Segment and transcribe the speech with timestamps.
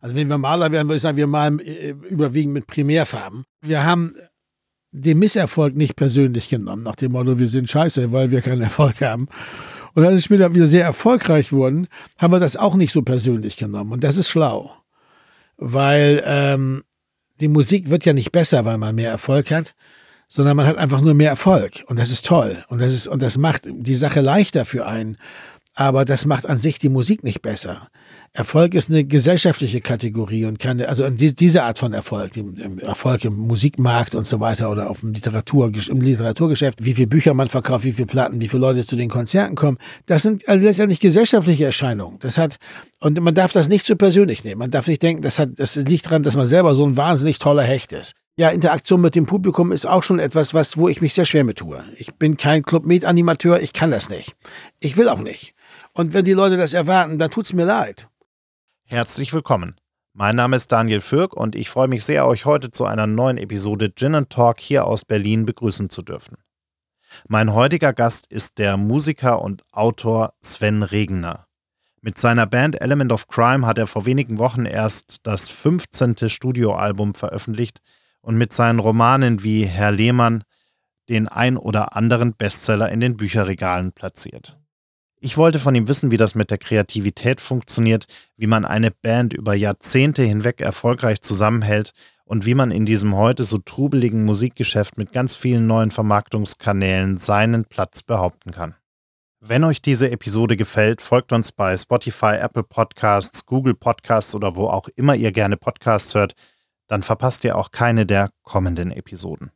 [0.00, 3.44] Also wenn wir Maler wären, würde ich sagen, wir malen äh, überwiegend mit Primärfarben.
[3.62, 4.14] Wir haben
[4.90, 9.00] den Misserfolg nicht persönlich genommen, nach dem Motto, wir sind scheiße, weil wir keinen Erfolg
[9.00, 9.28] haben.
[9.94, 11.88] Und als wir später wieder sehr erfolgreich wurden,
[12.18, 13.92] haben wir das auch nicht so persönlich genommen.
[13.92, 14.72] Und das ist schlau.
[15.56, 16.84] Weil ähm,
[17.40, 19.74] die Musik wird ja nicht besser, weil man mehr Erfolg hat,
[20.28, 21.82] sondern man hat einfach nur mehr Erfolg.
[21.86, 22.64] Und das ist toll.
[22.68, 25.16] Und das, ist, und das macht die Sache leichter für einen.
[25.78, 27.88] Aber das macht an sich die Musik nicht besser.
[28.32, 32.32] Erfolg ist eine gesellschaftliche Kategorie und keine, also diese Art von Erfolg,
[32.80, 37.32] Erfolg im Musikmarkt und so weiter oder auf dem Literatur, im Literaturgeschäft, wie viele Bücher
[37.32, 40.66] man verkauft, wie viele Platten, wie viele Leute zu den Konzerten kommen, das sind also
[40.66, 42.18] letztendlich gesellschaftliche Erscheinungen.
[42.18, 42.56] Das hat,
[42.98, 44.58] und man darf das nicht zu persönlich nehmen.
[44.58, 47.38] Man darf nicht denken, das hat, das liegt daran, dass man selber so ein wahnsinnig
[47.38, 48.14] toller Hecht ist.
[48.36, 51.44] Ja, Interaktion mit dem Publikum ist auch schon etwas, was, wo ich mich sehr schwer
[51.44, 51.84] mit tue.
[51.96, 54.34] Ich bin kein Club-Med-Animateur, ich kann das nicht.
[54.80, 55.54] Ich will auch nicht.
[55.98, 58.08] Und wenn die Leute das erwarten, dann tut es mir leid.
[58.84, 59.74] Herzlich willkommen.
[60.12, 63.36] Mein Name ist Daniel Fürk und ich freue mich sehr, euch heute zu einer neuen
[63.36, 66.36] Episode Gin and Talk hier aus Berlin begrüßen zu dürfen.
[67.26, 71.48] Mein heutiger Gast ist der Musiker und Autor Sven Regner.
[72.00, 76.28] Mit seiner Band Element of Crime hat er vor wenigen Wochen erst das 15.
[76.28, 77.80] Studioalbum veröffentlicht
[78.20, 80.44] und mit seinen Romanen wie Herr Lehmann
[81.08, 84.57] den ein oder anderen Bestseller in den Bücherregalen platziert.
[85.20, 89.34] Ich wollte von ihm wissen, wie das mit der Kreativität funktioniert, wie man eine Band
[89.34, 91.92] über Jahrzehnte hinweg erfolgreich zusammenhält
[92.24, 97.64] und wie man in diesem heute so trubeligen Musikgeschäft mit ganz vielen neuen Vermarktungskanälen seinen
[97.64, 98.76] Platz behaupten kann.
[99.40, 104.68] Wenn euch diese Episode gefällt, folgt uns bei Spotify, Apple Podcasts, Google Podcasts oder wo
[104.68, 106.34] auch immer ihr gerne Podcasts hört,
[106.86, 109.50] dann verpasst ihr auch keine der kommenden Episoden.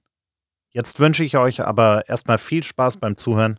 [0.71, 3.59] Jetzt wünsche ich euch aber erstmal viel Spaß beim Zuhören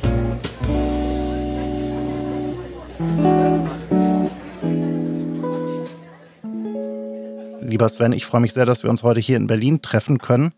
[7.61, 10.53] Lieber Sven, ich freue mich sehr, dass wir uns heute hier in Berlin treffen können,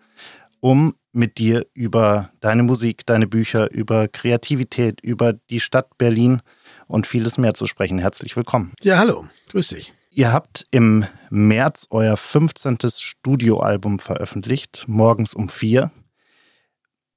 [0.60, 6.42] um mit dir über deine Musik, deine Bücher, über Kreativität, über die Stadt Berlin
[6.88, 8.00] und vieles mehr zu sprechen.
[8.00, 8.74] Herzlich willkommen.
[8.82, 9.94] Ja, hallo, grüß dich.
[10.10, 12.78] Ihr habt im März euer 15.
[12.90, 15.92] Studioalbum veröffentlicht, morgens um vier.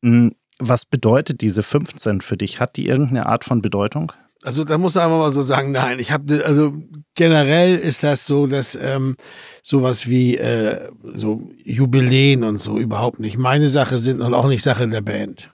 [0.03, 2.61] Hm, was bedeutet diese 15 für dich?
[2.61, 4.13] Hat die irgendeine Art von Bedeutung?
[4.47, 6.73] Also da muss man einfach mal so sagen, nein, ich habe, also
[7.17, 9.17] generell ist das so, dass ähm,
[9.65, 14.63] sowas wie äh, so Jubiläen und so überhaupt nicht meine Sache sind und auch nicht
[14.63, 15.51] Sache der Band.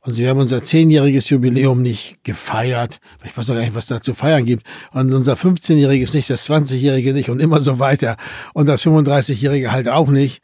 [0.00, 3.00] Und wir haben unser zehnjähriges Jubiläum nicht gefeiert.
[3.24, 4.64] Ich weiß auch gar nicht, was da zu feiern gibt.
[4.92, 8.16] Und unser 15-jähriges nicht, das 20-jährige nicht und immer so weiter.
[8.54, 10.40] Und das 35-jährige halt auch nicht.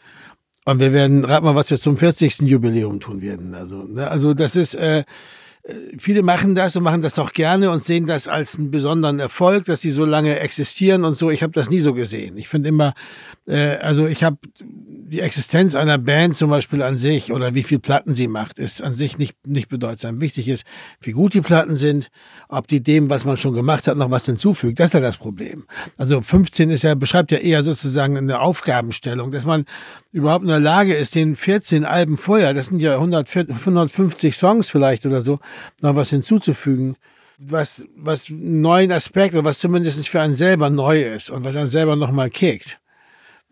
[0.65, 2.41] Und wir werden, rat mal, was wir zum 40.
[2.41, 3.55] Jubiläum tun werden.
[3.55, 4.11] Also, ne?
[4.11, 5.05] also das ist, äh,
[5.97, 9.65] viele machen das und machen das auch gerne und sehen das als einen besonderen Erfolg,
[9.67, 11.31] dass sie so lange existieren und so.
[11.31, 12.37] Ich habe das nie so gesehen.
[12.37, 12.95] Ich finde immer,
[13.47, 17.79] äh, also ich habe die Existenz einer Band zum Beispiel an sich oder wie viel
[17.79, 20.21] Platten sie macht, ist an sich nicht, nicht bedeutsam.
[20.21, 20.65] Wichtig ist,
[21.01, 22.11] wie gut die Platten sind,
[22.49, 24.81] ob die dem, was man schon gemacht hat, noch was hinzufügt.
[24.81, 25.65] Das ist ja das Problem.
[25.97, 29.67] Also 15 ist ja, beschreibt ja eher sozusagen eine Aufgabenstellung, dass man
[30.13, 34.71] überhaupt in der Lage ist, den 14 Alben vorher, das sind ja 100, 150 Songs
[34.71, 35.41] vielleicht oder so,
[35.81, 36.97] noch was hinzuzufügen
[37.51, 41.57] was, was einen neuen Aspekt oder was zumindest für einen selber neu ist und was
[41.57, 42.79] einen selber nochmal kickt.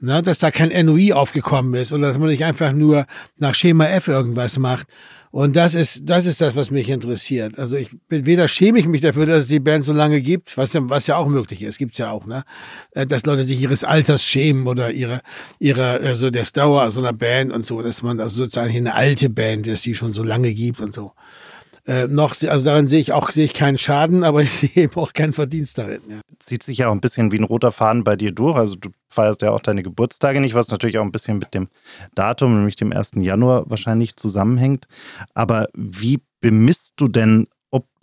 [0.03, 3.06] Ne, dass da kein NOI aufgekommen ist oder dass man nicht einfach nur
[3.37, 4.87] nach Schema F irgendwas macht.
[5.32, 7.56] Und das ist, das ist das, was mich interessiert.
[7.56, 10.56] Also ich bin weder schäme ich mich dafür, dass es die Band so lange gibt,
[10.56, 12.44] was ja, was ja auch möglich ist, gibt's ja auch, ne?
[12.92, 15.22] Äh, dass Leute sich ihres Alters schämen oder ihre,
[15.60, 19.30] ihre, also der Dauer so einer Band und so, dass man also sozusagen eine alte
[19.30, 21.12] Band ist, die schon so lange gibt und so
[21.91, 24.95] äh, noch, also daran sehe ich auch sehe ich keinen Schaden, aber ich sehe eben
[24.95, 26.01] auch keinen Verdienst darin.
[26.09, 26.21] Ja.
[26.39, 28.57] Zieht sich ja auch ein bisschen wie ein roter Faden bei dir durch.
[28.57, 31.69] Also du feierst ja auch deine Geburtstage nicht, was natürlich auch ein bisschen mit dem
[32.15, 33.13] Datum, nämlich dem 1.
[33.16, 34.87] Januar wahrscheinlich zusammenhängt.
[35.34, 37.48] Aber wie bemisst du denn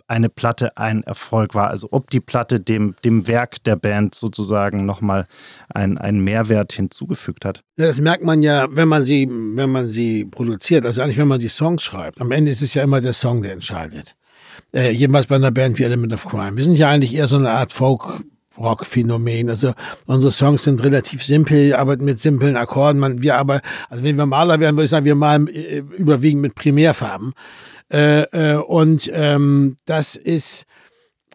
[0.08, 1.68] eine Platte ein Erfolg war.
[1.68, 5.26] Also ob die Platte dem, dem Werk der Band sozusagen nochmal
[5.72, 7.62] einen, einen Mehrwert hinzugefügt hat.
[7.76, 11.28] Ja, das merkt man ja, wenn man sie, wenn man sie produziert, also eigentlich wenn
[11.28, 12.20] man die Songs schreibt.
[12.20, 14.16] Am Ende ist es ja immer der Song, der entscheidet.
[14.72, 16.56] Äh, jedenfalls bei einer Band wie Element of Crime.
[16.56, 18.22] Wir sind ja eigentlich eher so eine Art Folk,
[18.58, 19.48] Rockphänomen.
[19.48, 19.72] Also
[20.06, 22.98] unsere Songs sind relativ simpel, arbeiten mit simplen Akkorden.
[22.98, 26.42] Man, wir aber, also wenn wir Maler wären, würde ich sagen, wir malen äh, überwiegend
[26.42, 27.34] mit Primärfarben.
[27.92, 30.64] Äh, äh, und ähm, das ist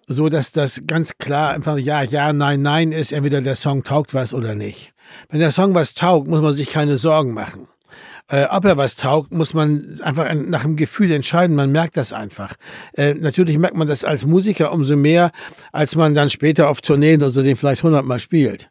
[0.07, 3.11] so, dass das ganz klar einfach ja, ja, nein, nein ist.
[3.11, 4.93] Entweder der Song taugt was oder nicht.
[5.29, 7.67] Wenn der Song was taugt, muss man sich keine Sorgen machen.
[8.29, 11.55] Äh, ob er was taugt, muss man einfach nach dem Gefühl entscheiden.
[11.55, 12.55] Man merkt das einfach.
[12.93, 15.31] Äh, natürlich merkt man das als Musiker umso mehr,
[15.71, 18.69] als man dann später auf Tourneen oder so den vielleicht hundertmal spielt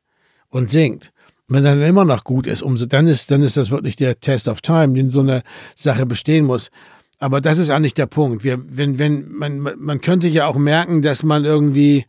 [0.49, 1.13] und singt.
[1.49, 4.49] wenn dann immer noch gut ist, umso dann ist, dann ist das wirklich der Test
[4.49, 5.43] of Time, den so eine
[5.77, 6.71] Sache bestehen muss.
[7.23, 8.43] Aber das ist eigentlich der Punkt.
[8.43, 12.05] Wir, wenn, wenn, man, man könnte ja auch merken, dass man irgendwie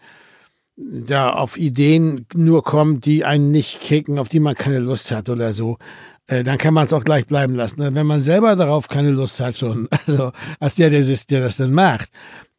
[0.75, 5.29] da auf Ideen nur kommt, die einen nicht kicken, auf die man keine Lust hat
[5.29, 5.77] oder so.
[6.25, 7.79] Äh, dann kann man es auch gleich bleiben lassen.
[7.79, 7.93] Ne?
[7.93, 11.73] Wenn man selber darauf keine Lust hat schon, also als der, der, der das dann
[11.73, 12.09] macht,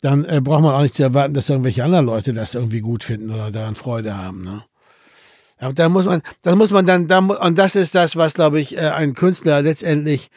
[0.01, 3.03] dann äh, braucht man auch nicht zu erwarten, dass irgendwelche anderen Leute das irgendwie gut
[3.03, 4.45] finden oder daran Freude haben.
[4.45, 4.63] Ne?
[5.61, 8.61] Ja, da muss man, das muss man dann, da, und das ist das, was, glaube
[8.61, 10.31] ich, äh, ein Künstler letztendlich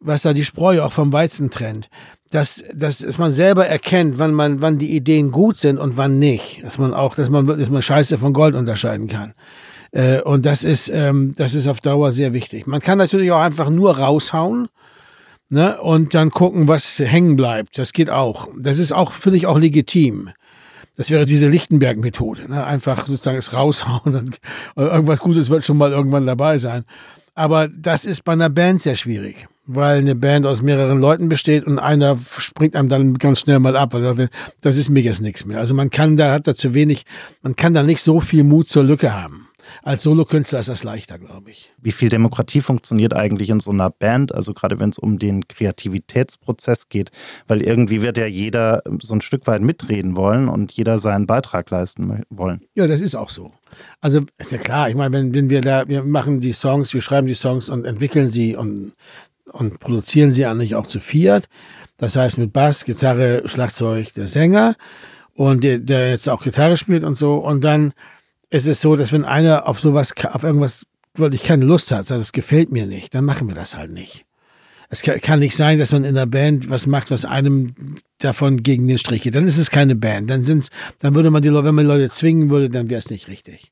[0.00, 1.88] was da die Spreu auch vom Weizen trennt.
[2.30, 6.18] Dass, dass, dass man selber erkennt, wann man, wann die Ideen gut sind und wann
[6.18, 6.62] nicht.
[6.64, 9.34] Dass man auch, dass man dass man Scheiße von Gold unterscheiden kann.
[9.92, 12.66] Äh, und das ist, ähm, das ist auf Dauer sehr wichtig.
[12.66, 14.68] Man kann natürlich auch einfach nur raushauen.
[15.52, 17.76] Ne, und dann gucken, was hängen bleibt.
[17.76, 18.46] Das geht auch.
[18.56, 20.30] Das ist auch, finde ich, auch legitim.
[20.96, 22.48] Das wäre diese Lichtenberg-Methode.
[22.48, 22.64] Ne?
[22.64, 24.38] Einfach sozusagen es raushauen und
[24.76, 26.84] irgendwas Gutes wird schon mal irgendwann dabei sein.
[27.34, 31.64] Aber das ist bei einer Band sehr schwierig, weil eine Band aus mehreren Leuten besteht
[31.64, 33.94] und einer springt einem dann ganz schnell mal ab.
[33.94, 34.26] Also
[34.60, 35.58] das ist mir jetzt nichts mehr.
[35.58, 37.04] Also man kann da, hat da zu wenig,
[37.42, 39.48] man kann da nicht so viel Mut zur Lücke haben.
[39.82, 41.72] Als Solokünstler ist das leichter, glaube ich.
[41.80, 44.34] Wie viel Demokratie funktioniert eigentlich in so einer Band?
[44.34, 47.10] Also gerade wenn es um den Kreativitätsprozess geht,
[47.46, 51.70] weil irgendwie wird ja jeder so ein Stück weit mitreden wollen und jeder seinen Beitrag
[51.70, 52.62] leisten wollen.
[52.74, 53.52] Ja, das ist auch so.
[54.00, 57.00] Also ist ja klar, ich meine, wenn, wenn wir da, wir machen die Songs, wir
[57.00, 58.92] schreiben die Songs und entwickeln sie und,
[59.52, 61.48] und produzieren sie eigentlich auch zu viert.
[61.96, 64.76] Das heißt mit Bass, Gitarre, Schlagzeug, der Sänger
[65.34, 67.34] und der, der jetzt auch Gitarre spielt und so.
[67.34, 67.92] Und dann
[68.50, 72.20] ist es so, dass wenn einer auf sowas, auf irgendwas wirklich keine Lust hat, sagt,
[72.20, 74.24] das gefällt mir nicht, dann machen wir das halt nicht.
[74.92, 77.74] Es kann nicht sein, dass man in einer Band was macht, was einem
[78.18, 79.36] davon gegen den Strich geht.
[79.36, 80.28] Dann ist es keine Band.
[80.28, 83.08] Dann sind's, dann würde man die Leute, wenn man Leute zwingen würde, dann wäre es
[83.08, 83.70] nicht richtig.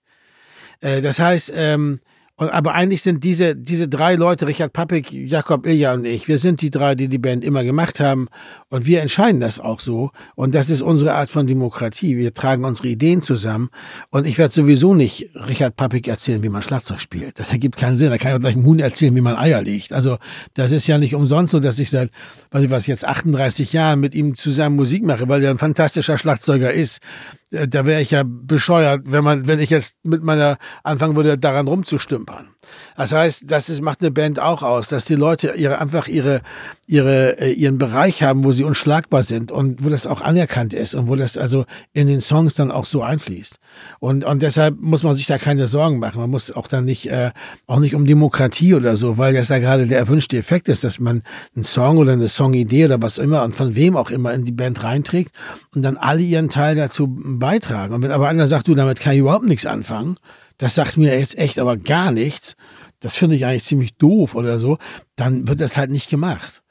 [0.81, 1.99] Äh, das heißt, ähm,
[2.39, 6.63] aber eigentlich sind diese, diese drei Leute, Richard Pappig, Jakob Ilja und ich, wir sind
[6.63, 8.29] die drei, die die Band immer gemacht haben.
[8.71, 10.13] Und wir entscheiden das auch so.
[10.37, 12.17] Und das ist unsere Art von Demokratie.
[12.17, 13.71] Wir tragen unsere Ideen zusammen.
[14.11, 17.41] Und ich werde sowieso nicht Richard Pappig erzählen, wie man Schlagzeug spielt.
[17.41, 18.11] Das ergibt keinen Sinn.
[18.11, 19.93] Da kann ich auch gleich einem Huhn erzählen, wie man Eier legt.
[19.93, 20.19] Also
[20.55, 22.11] das ist ja nicht umsonst so, dass ich seit,
[22.53, 26.19] weiß ich was, jetzt 38 Jahren mit ihm zusammen Musik mache, weil er ein fantastischer
[26.19, 27.01] Schlagzeuger ist.
[27.51, 31.39] Äh, da wäre ich ja bescheuert, wenn man, wenn ich jetzt mit meiner anfangen würde,
[31.39, 32.49] daran rumzustümpern.
[32.97, 36.43] Das heißt, das ist, macht eine Band auch aus, dass die Leute ihre, einfach ihre,
[36.87, 40.95] ihre, äh, ihren Bereich haben, wo sie unschlagbar sind und wo das auch anerkannt ist
[40.95, 43.59] und wo das also in den Songs dann auch so einfließt.
[44.01, 46.21] Und, und deshalb muss man sich da keine Sorgen machen.
[46.21, 47.31] Man muss auch dann nicht, äh,
[47.67, 50.99] auch nicht um Demokratie oder so, weil das ja gerade der erwünschte Effekt ist, dass
[50.99, 51.23] man
[51.55, 54.53] einen Song oder eine Songidee oder was immer und von wem auch immer in die
[54.53, 55.33] Band reinträgt
[55.75, 57.09] und dann alle ihren Teil dazu
[57.39, 57.95] beitragen.
[57.95, 60.17] Und wenn aber einer sagt, du, damit kann ich überhaupt nichts anfangen,
[60.59, 62.57] das sagt mir jetzt echt aber gar nichts,
[63.01, 64.79] das finde ich eigentlich ziemlich doof oder so,
[65.17, 66.63] dann wird das halt nicht gemacht.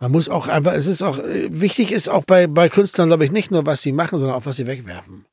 [0.00, 3.32] Man muss auch einfach, es ist auch, wichtig ist auch bei, bei Künstlern, glaube ich,
[3.32, 5.26] nicht nur, was sie machen, sondern auch, was sie wegwerfen.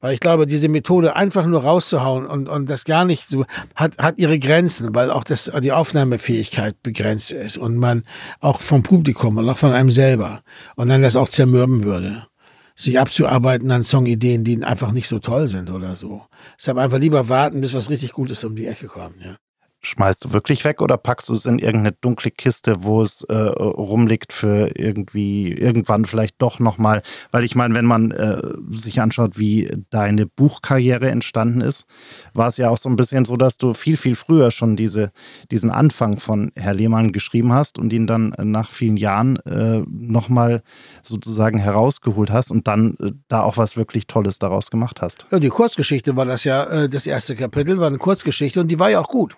[0.00, 3.96] Weil ich glaube, diese Methode einfach nur rauszuhauen und, und das gar nicht so, hat,
[3.96, 8.04] hat ihre Grenzen, weil auch das, die Aufnahmefähigkeit begrenzt ist und man
[8.40, 10.42] auch vom Publikum und auch von einem selber
[10.76, 12.26] und dann das auch zermürben würde
[12.76, 16.22] sich abzuarbeiten an Songideen, die einfach nicht so toll sind oder so.
[16.58, 19.20] Deshalb einfach lieber warten, bis was richtig Gutes um die Ecke kommt.
[19.22, 19.36] Ja
[19.84, 23.34] schmeißt du wirklich weg oder packst du es in irgendeine dunkle Kiste, wo es äh,
[23.34, 27.02] rumliegt für irgendwie irgendwann vielleicht doch nochmal?
[27.30, 31.86] Weil ich meine, wenn man äh, sich anschaut, wie deine Buchkarriere entstanden ist,
[32.32, 35.12] war es ja auch so ein bisschen so, dass du viel, viel früher schon diese,
[35.50, 40.62] diesen Anfang von Herr Lehmann geschrieben hast und ihn dann nach vielen Jahren äh, nochmal
[41.02, 45.26] sozusagen herausgeholt hast und dann äh, da auch was wirklich Tolles daraus gemacht hast.
[45.30, 48.78] Ja, die Kurzgeschichte war das ja, äh, das erste Kapitel war eine Kurzgeschichte und die
[48.78, 49.36] war ja auch gut.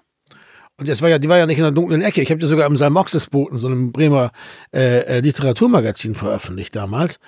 [0.79, 2.21] Und das war ja, die war ja nicht in der dunklen Ecke.
[2.21, 4.31] Ich habe die sogar im Salmoxesboten, so einem Bremer
[4.75, 7.19] äh, äh, Literaturmagazin veröffentlicht damals.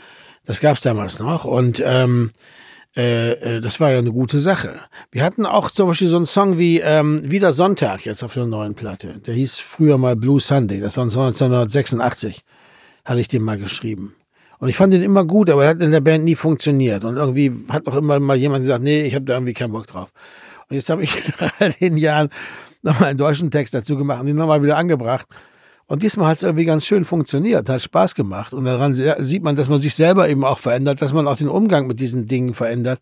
[0.44, 1.44] Das gab es damals noch.
[1.44, 2.30] Und ähm,
[2.94, 4.80] äh, äh, das war ja eine gute Sache.
[5.10, 8.44] Wir hatten auch zum Beispiel so einen Song wie ähm, Wieder Sonntag jetzt auf der
[8.44, 9.20] neuen Platte.
[9.26, 10.80] Der hieß früher mal Blue Sunday.
[10.80, 12.44] Das war 1986.
[13.04, 14.14] Hatte ich den mal geschrieben.
[14.58, 17.04] Und ich fand den immer gut, aber er hat in der Band nie funktioniert.
[17.04, 19.86] Und irgendwie hat auch immer mal jemand gesagt, nee, ich habe da irgendwie keinen Bock
[19.86, 20.10] drauf.
[20.68, 22.30] Und jetzt habe ich nach all den Jahren
[22.82, 25.26] nochmal einen deutschen Text dazu gemacht und den nochmal wieder angebracht.
[25.86, 28.52] Und diesmal hat es irgendwie ganz schön funktioniert, hat Spaß gemacht.
[28.52, 31.48] Und daran sieht man, dass man sich selber eben auch verändert, dass man auch den
[31.48, 33.00] Umgang mit diesen Dingen verändert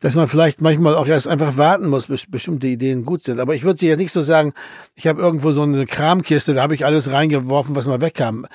[0.00, 3.40] dass man vielleicht manchmal auch erst einfach warten muss, bis bestimmte Ideen gut sind.
[3.40, 4.52] Aber ich würde jetzt nicht so sagen,
[4.94, 8.46] ich habe irgendwo so eine Kramkiste, da habe ich alles reingeworfen, was mal wegkam.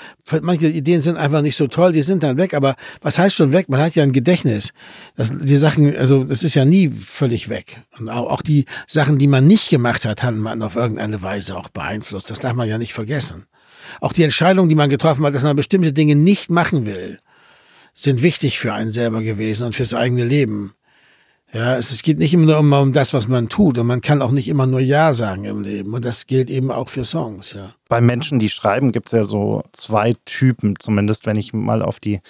[0.42, 2.54] Manche Ideen sind einfach nicht so toll, die sind dann weg.
[2.54, 3.70] Aber was heißt schon weg?
[3.70, 4.72] Man hat ja ein Gedächtnis.
[5.16, 7.82] Das, die Sachen, also das ist ja nie völlig weg.
[8.00, 11.56] Und auch, auch die Sachen, die man nicht gemacht hat, haben man auf irgendeine Weise
[11.56, 12.30] auch beeinflusst.
[12.30, 13.46] Das darf man ja nicht vergessen.
[14.00, 17.20] Auch die Entscheidung, die man getroffen hat, dass man bestimmte Dinge nicht machen will,
[17.94, 20.74] sind wichtig für einen selber gewesen und fürs eigene Leben.
[21.54, 23.78] Ja, es, es geht nicht immer nur um, um das, was man tut.
[23.78, 25.94] Und man kann auch nicht immer nur Ja sagen im Leben.
[25.94, 27.74] Und das gilt eben auch für Songs, ja.
[27.90, 30.80] Bei Menschen, die schreiben, gibt es ja so zwei Typen.
[30.80, 32.22] Zumindest, wenn ich mal auf die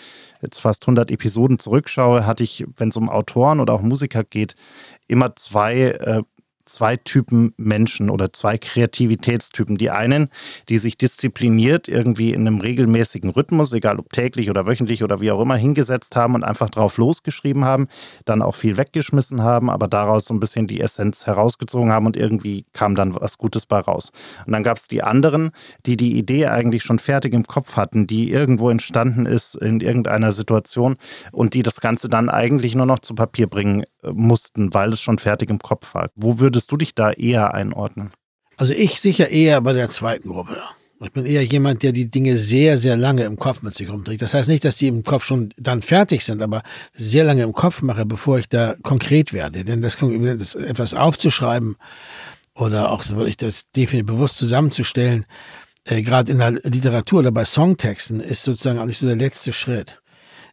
[0.42, 4.56] jetzt fast 100 Episoden zurückschaue, hatte ich, wenn es um Autoren oder auch Musiker geht,
[5.08, 6.24] immer zwei äh,
[6.66, 9.78] zwei Typen Menschen oder zwei Kreativitätstypen.
[9.78, 10.30] Die einen,
[10.70, 15.32] die sich diszipliniert irgendwie in einem regelmäßigen Rhythmus, egal ob täglich oder wöchentlich oder wie
[15.32, 17.88] auch immer, hingesetzt haben und einfach drauf losgeschrieben haben,
[18.26, 22.18] dann auch viel weggeschmissen haben, aber daraus so ein bisschen die Essenz herausgezogen haben und
[22.18, 24.12] irgendwie kam dann was Gutes bei raus.
[24.46, 25.52] Und dann gab es die anderen,
[25.86, 30.32] die die Idee eigentlich schon fertig im Kopf hatten, die irgendwo entstanden ist in irgendeiner
[30.32, 30.96] Situation
[31.32, 35.02] und die das Ganze dann eigentlich nur noch zu Papier bringen äh, mussten, weil es
[35.02, 36.10] schon fertig im Kopf war.
[36.16, 38.12] Wo würde würdest du dich da eher einordnen?
[38.56, 40.62] Also ich sicher eher bei der zweiten Gruppe.
[41.04, 44.22] Ich bin eher jemand, der die Dinge sehr, sehr lange im Kopf mit sich rumträgt.
[44.22, 46.62] Das heißt nicht, dass die im Kopf schon dann fertig sind, aber
[46.94, 49.66] sehr lange im Kopf mache, bevor ich da konkret werde.
[49.66, 51.76] Denn das, das etwas aufzuschreiben
[52.56, 55.26] oder auch wirklich das definitiv bewusst zusammenzustellen,
[55.84, 60.00] äh, gerade in der Literatur oder bei Songtexten, ist sozusagen eigentlich so der letzte Schritt.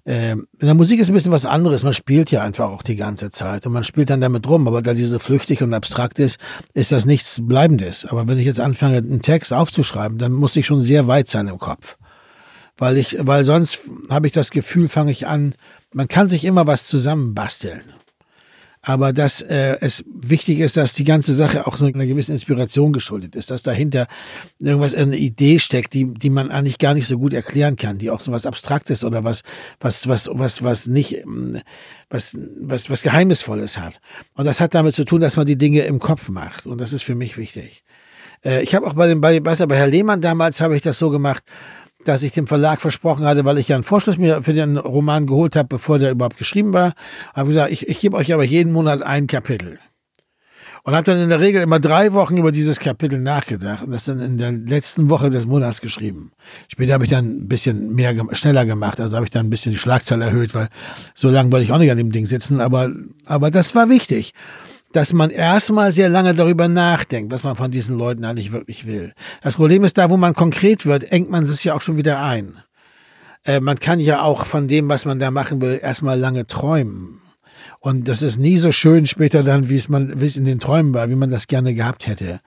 [0.07, 1.83] Ähm, in der Musik ist ein bisschen was anderes.
[1.83, 4.67] Man spielt ja einfach auch die ganze Zeit und man spielt dann damit rum.
[4.67, 6.39] Aber da diese flüchtig und abstrakt ist,
[6.75, 8.07] ist das nichts Bleibendes.
[8.07, 11.49] Aber wenn ich jetzt anfange, einen Text aufzuschreiben, dann muss ich schon sehr weit sein
[11.49, 11.97] im Kopf.
[12.79, 15.55] Weil ich, weil sonst habe ich das Gefühl, fange ich an,
[15.93, 17.83] man kann sich immer was zusammenbasteln
[18.83, 22.93] aber dass äh, es wichtig ist, dass die ganze Sache auch so einer gewissen Inspiration
[22.93, 24.07] geschuldet ist, dass dahinter
[24.59, 28.11] irgendwas eine Idee steckt, die die man eigentlich gar nicht so gut erklären kann, die
[28.11, 29.43] auch so was Abstraktes oder was
[29.81, 31.23] was was was was nicht
[32.09, 34.01] was was was Geheimnisvolles hat.
[34.35, 36.95] Und das hat damit zu tun, dass man die Dinge im Kopf macht und das
[36.95, 37.85] ist für mich wichtig.
[38.43, 41.11] Äh, ich habe auch bei dem bei, bei Herr Lehmann damals habe ich das so
[41.11, 41.43] gemacht
[42.05, 45.27] dass ich dem Verlag versprochen hatte, weil ich ja einen Vorschuss mir für den Roman
[45.27, 46.95] geholt habe, bevor der überhaupt geschrieben war,
[47.35, 49.79] habe gesagt, ich, ich gebe euch aber jeden Monat ein Kapitel.
[50.83, 54.07] Und habe dann in der Regel immer drei Wochen über dieses Kapitel nachgedacht und das
[54.07, 56.33] dann in der letzten Woche des Monats geschrieben.
[56.69, 59.73] Später habe ich dann ein bisschen mehr, schneller gemacht, also habe ich dann ein bisschen
[59.73, 60.69] die Schlagzahl erhöht, weil
[61.15, 62.91] so lange wollte ich auch nicht an dem Ding sitzen, aber,
[63.27, 64.33] aber das war wichtig
[64.93, 69.13] dass man erstmal sehr lange darüber nachdenkt, was man von diesen Leuten eigentlich wirklich will.
[69.43, 72.21] Das Problem ist, da wo man konkret wird, engt man es ja auch schon wieder
[72.21, 72.57] ein.
[73.45, 77.21] Äh, man kann ja auch von dem, was man da machen will, erstmal lange träumen.
[77.79, 80.61] Und das ist nie so schön später dann, wie es man, wie es in den
[80.61, 82.41] Träumen war, wie man das gerne gehabt hätte.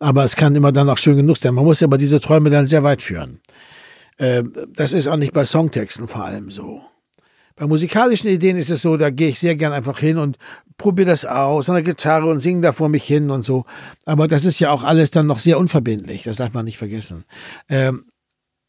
[0.00, 1.54] Aber es kann immer dann auch schön genug sein.
[1.54, 3.40] Man muss ja aber diese Träume dann sehr weit führen.
[4.16, 4.42] Äh,
[4.74, 6.82] das ist auch nicht bei Songtexten vor allem so.
[7.56, 10.38] Bei musikalischen Ideen ist es so, da gehe ich sehr gern einfach hin und
[10.78, 13.64] probiere das aus an der Gitarre und singe da vor mich hin und so.
[14.04, 17.24] Aber das ist ja auch alles dann noch sehr unverbindlich, das darf man nicht vergessen.
[17.68, 18.04] Ähm,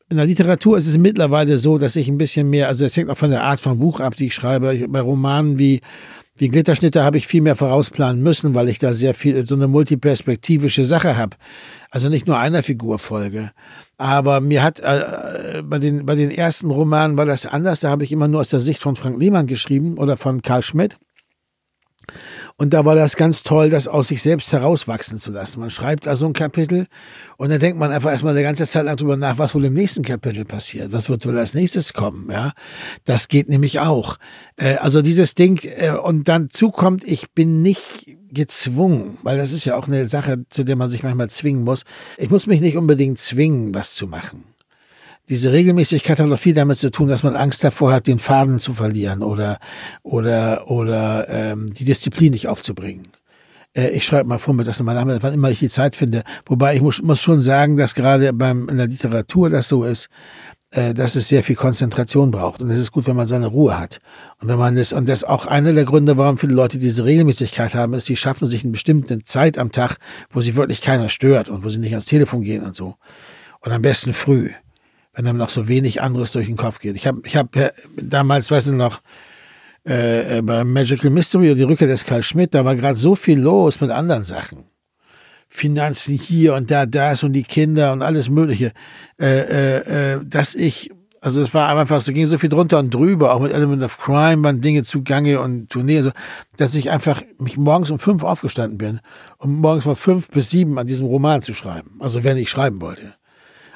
[0.09, 3.09] in der Literatur ist es mittlerweile so, dass ich ein bisschen mehr, also es hängt
[3.09, 4.87] auch von der Art von Buch ab, die ich schreibe.
[4.89, 5.81] Bei Romanen wie,
[6.35, 9.67] wie Glitterschnitte habe ich viel mehr vorausplanen müssen, weil ich da sehr viel, so eine
[9.67, 11.37] multiperspektivische Sache habe.
[11.89, 13.51] Also nicht nur einer Figur folge.
[14.03, 17.79] Aber mir hat äh, bei, den, bei den ersten Romanen war das anders.
[17.79, 20.61] Da habe ich immer nur aus der Sicht von Frank Lehmann geschrieben oder von Karl
[20.61, 20.97] Schmidt.
[22.57, 25.61] Und da war das ganz toll, das aus sich selbst herauswachsen zu lassen.
[25.61, 26.87] Man schreibt da so ein Kapitel
[27.37, 29.73] und dann denkt man einfach erstmal eine ganze Zeit lang drüber nach, was wohl im
[29.73, 30.91] nächsten Kapitel passiert.
[30.91, 32.29] Was wird wohl als nächstes kommen?
[32.29, 32.51] Ja,
[33.05, 34.17] das geht nämlich auch.
[34.57, 39.65] Äh, also dieses Ding äh, und dann zukommt, ich bin nicht gezwungen, weil das ist
[39.65, 41.83] ja auch eine Sache, zu der man sich manchmal zwingen muss.
[42.17, 44.43] Ich muss mich nicht unbedingt zwingen, was zu machen
[45.29, 48.59] diese Regelmäßigkeit hat auch viel damit zu tun, dass man Angst davor hat, den Faden
[48.59, 49.59] zu verlieren oder,
[50.01, 53.07] oder, oder ähm, die Disziplin nicht aufzubringen.
[53.73, 56.23] Äh, ich schreibe mal vor mir das nochmal nach, wann immer ich die Zeit finde.
[56.45, 60.09] Wobei ich muss, muss schon sagen, dass gerade beim, in der Literatur das so ist,
[60.75, 62.61] dass es sehr viel Konzentration braucht.
[62.61, 63.99] Und es ist gut, wenn man seine Ruhe hat.
[64.41, 67.05] Und wenn man das, und das ist auch einer der Gründe, warum viele Leute diese
[67.05, 69.97] Regelmäßigkeit haben, ist, die schaffen sich eine bestimmte Zeit am Tag,
[70.31, 72.95] wo sie wirklich keiner stört und wo sie nicht ans Telefon gehen und so.
[73.59, 74.49] Und am besten früh
[75.13, 76.95] wenn einem noch so wenig anderes durch den Kopf geht.
[76.95, 77.55] Ich habe ich hab
[77.95, 79.01] damals, weißt du noch,
[79.85, 83.15] äh, äh, bei Magical Mystery und die Rückkehr des Karl Schmidt, da war gerade so
[83.15, 84.65] viel los mit anderen Sachen.
[85.53, 88.71] Finanzen hier und da, das und die Kinder und alles Mögliche,
[89.19, 90.89] äh, äh, äh dass ich,
[91.21, 93.99] also es war einfach, so ging so viel drunter und drüber, auch mit Element of
[93.99, 96.11] Crime waren Dinge zugange und Tournee, so,
[96.57, 98.99] dass ich einfach mich morgens um fünf aufgestanden bin,
[99.37, 101.97] um morgens von fünf bis sieben an diesem Roman zu schreiben.
[101.99, 103.13] Also wenn ich schreiben wollte.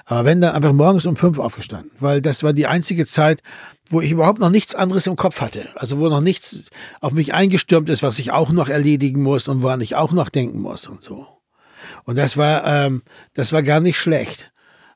[0.05, 3.43] Aber wenn dann einfach morgens um fünf aufgestanden, weil das war die einzige Zeit,
[3.91, 5.69] wo ich überhaupt noch nichts anderes im Kopf hatte.
[5.75, 9.61] Also wo noch nichts auf mich eingestürmt ist, was ich auch noch erledigen muss und
[9.61, 11.36] woran ich auch noch denken muss und so.
[12.03, 13.03] Und das war, ähm,
[13.33, 14.51] das war gar nicht schlecht.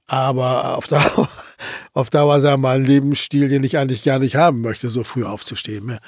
[0.08, 1.30] Aber auf Dauer,
[1.94, 5.24] auf Dauer sah mal ein Lebensstil, den ich eigentlich gar nicht haben möchte, so früh
[5.24, 6.00] aufzustehen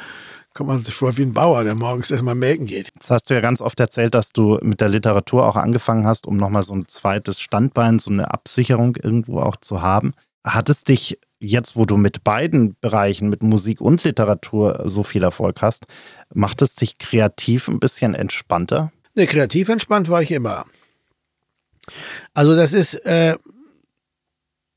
[0.54, 2.92] kommt man sich vor wie ein Bauer, der morgens erstmal melken geht.
[2.94, 6.28] Jetzt hast du ja ganz oft erzählt, dass du mit der Literatur auch angefangen hast,
[6.28, 10.14] um nochmal so ein zweites Standbein, so eine Absicherung irgendwo auch zu haben.
[10.46, 15.24] Hat es dich jetzt, wo du mit beiden Bereichen, mit Musik und Literatur so viel
[15.24, 15.86] Erfolg hast,
[16.34, 18.92] macht es dich kreativ ein bisschen entspannter?
[19.16, 20.66] Ne, kreativ entspannt war ich immer.
[22.34, 23.36] Also das ist, äh,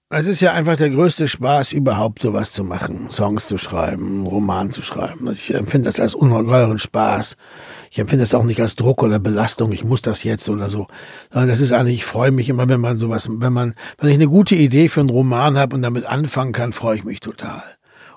[0.08, 3.10] es ist ja einfach der größte Spaß überhaupt, sowas zu machen.
[3.10, 5.28] Songs zu schreiben, einen Roman zu schreiben.
[5.32, 7.36] Ich empfinde das als ungeheuren Spaß.
[7.90, 10.86] Ich empfinde das auch nicht als Druck oder Belastung, ich muss das jetzt oder so.
[11.32, 14.14] Sondern das ist eigentlich, ich freue mich immer, wenn man sowas, wenn man, wenn ich
[14.14, 17.64] eine gute Idee für einen Roman habe und damit anfangen kann, freue ich mich total.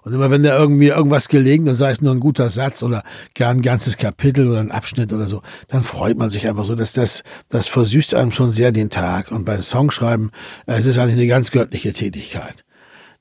[0.02, 3.04] Und immer wenn da irgendwie irgendwas gelegen ist, sei es nur ein guter Satz oder
[3.36, 6.76] gar ein ganzes Kapitel oder ein Abschnitt oder so, dann freut man sich einfach so,
[6.76, 9.32] dass das, das versüßt einem schon sehr den Tag.
[9.32, 10.32] Und bei Songschreiben,
[10.66, 12.64] äh, es ist eigentlich eine ganz göttliche Tätigkeit.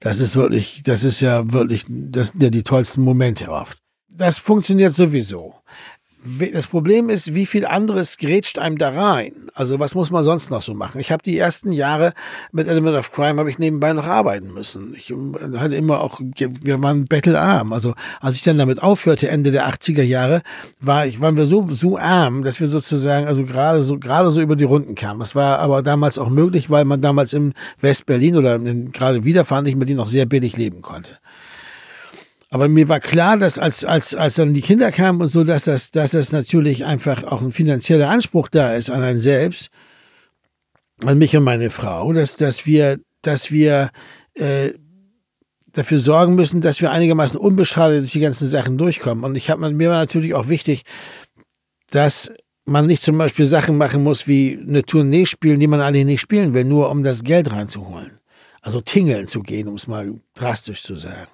[0.00, 3.78] Das ist wirklich, das ist ja wirklich, das sind ja die tollsten Momente oft.
[4.08, 5.54] Das funktioniert sowieso
[6.52, 9.32] das Problem ist, wie viel anderes grätscht einem da rein.
[9.54, 11.00] Also was muss man sonst noch so machen?
[11.00, 12.12] Ich habe die ersten Jahre
[12.52, 14.94] mit Element of Crime habe ich nebenbei noch arbeiten müssen.
[14.96, 15.16] Ich äh,
[15.58, 17.72] hatte immer auch, wir waren bettelarm.
[17.72, 20.42] Also als ich dann damit aufhörte, Ende der 80er Jahre,
[20.80, 24.40] war ich, waren wir so, so arm, dass wir sozusagen, also gerade so, gerade so
[24.40, 25.20] über die Runden kamen.
[25.20, 29.78] Das war aber damals auch möglich, weil man damals in West-Berlin oder in, gerade wiederfahrendlich
[29.78, 31.10] Berlin noch sehr billig leben konnte.
[32.50, 35.64] Aber mir war klar, dass als, als, als dann die Kinder kamen und so, dass
[35.64, 39.68] das, dass das natürlich einfach auch ein finanzieller Anspruch da ist an einen selbst,
[41.04, 43.90] an mich und meine Frau, dass, dass wir, dass wir
[44.34, 44.72] äh,
[45.72, 49.24] dafür sorgen müssen, dass wir einigermaßen unbeschadet durch die ganzen Sachen durchkommen.
[49.24, 50.84] Und ich habe mir war natürlich auch wichtig,
[51.90, 52.32] dass
[52.64, 56.20] man nicht zum Beispiel Sachen machen muss wie eine Tournee spielen, die man eigentlich nicht
[56.20, 58.18] spielen will, nur um das Geld reinzuholen.
[58.60, 61.28] Also tingeln zu gehen, um es mal drastisch zu sagen.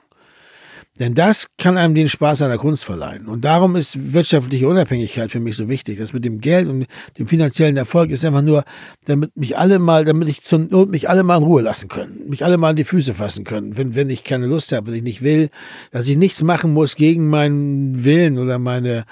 [1.01, 3.27] Denn das kann einem den Spaß an der Kunst verleihen.
[3.27, 5.99] Und darum ist wirtschaftliche Unabhängigkeit für mich so wichtig.
[5.99, 6.87] Das mit dem Geld und
[7.19, 8.63] dem finanziellen Erfolg ist einfach nur,
[9.07, 12.29] damit mich alle mal, damit ich zur Not mich alle mal in Ruhe lassen können,
[12.29, 14.95] mich alle mal an die Füße fassen können, wenn, wenn ich keine Lust habe, wenn
[14.95, 15.51] ich nicht will,
[15.91, 19.05] dass ich nichts machen muss gegen meinen Willen oder meine,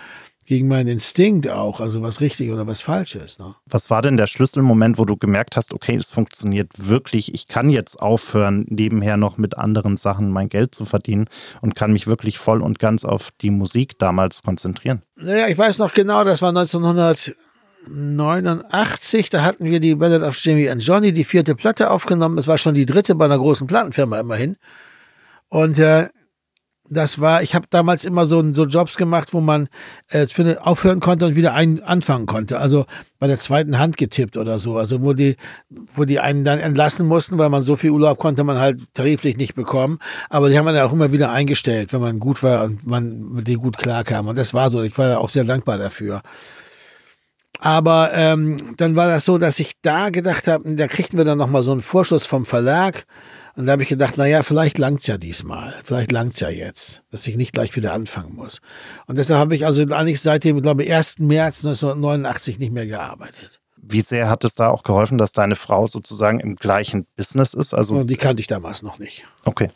[0.52, 3.40] gegen meinen Instinkt auch, also was richtig oder was falsch ist.
[3.40, 3.54] Ne?
[3.64, 7.70] Was war denn der Schlüsselmoment, wo du gemerkt hast, okay, es funktioniert wirklich, ich kann
[7.70, 11.24] jetzt aufhören, nebenher noch mit anderen Sachen mein Geld zu verdienen
[11.62, 15.00] und kann mich wirklich voll und ganz auf die Musik damals konzentrieren?
[15.16, 20.68] Naja, ich weiß noch genau, das war 1989, da hatten wir die Ballad of Jimmy
[20.68, 22.36] and Johnny, die vierte Platte aufgenommen.
[22.36, 24.56] Es war schon die dritte bei einer großen Plattenfirma immerhin.
[25.48, 26.10] Und äh,
[26.92, 29.68] das war, ich habe damals immer so, so Jobs gemacht, wo man
[30.11, 32.59] äh, für aufhören konnte und wieder ein, anfangen konnte.
[32.59, 32.87] Also
[33.18, 34.76] bei der zweiten Hand getippt oder so.
[34.76, 35.37] Also wo die,
[35.94, 39.37] wo die einen dann entlassen mussten, weil man so viel Urlaub konnte man halt tariflich
[39.37, 39.98] nicht bekommen.
[40.28, 43.33] Aber die haben man ja auch immer wieder eingestellt, wenn man gut war und man
[43.33, 44.28] mit denen gut klarkam.
[44.28, 44.83] Und das war so.
[44.83, 46.22] Ich war ja auch sehr dankbar dafür.
[47.61, 51.38] Aber ähm, dann war das so, dass ich da gedacht habe, da kriegten wir dann
[51.38, 53.07] nochmal so einen Vorschuss vom Verlag.
[53.54, 55.74] Und da habe ich gedacht, naja, vielleicht langt's ja diesmal.
[55.84, 58.60] Vielleicht langt's ja jetzt, dass ich nicht gleich wieder anfangen muss.
[59.06, 61.18] Und deshalb habe ich also eigentlich seit dem, glaube ich, 1.
[61.18, 63.60] März 1989 nicht mehr gearbeitet.
[63.76, 67.74] Wie sehr hat es da auch geholfen, dass deine Frau sozusagen im gleichen Business ist?
[67.74, 69.26] Also Und die kannte ich damals noch nicht.
[69.44, 69.68] Okay.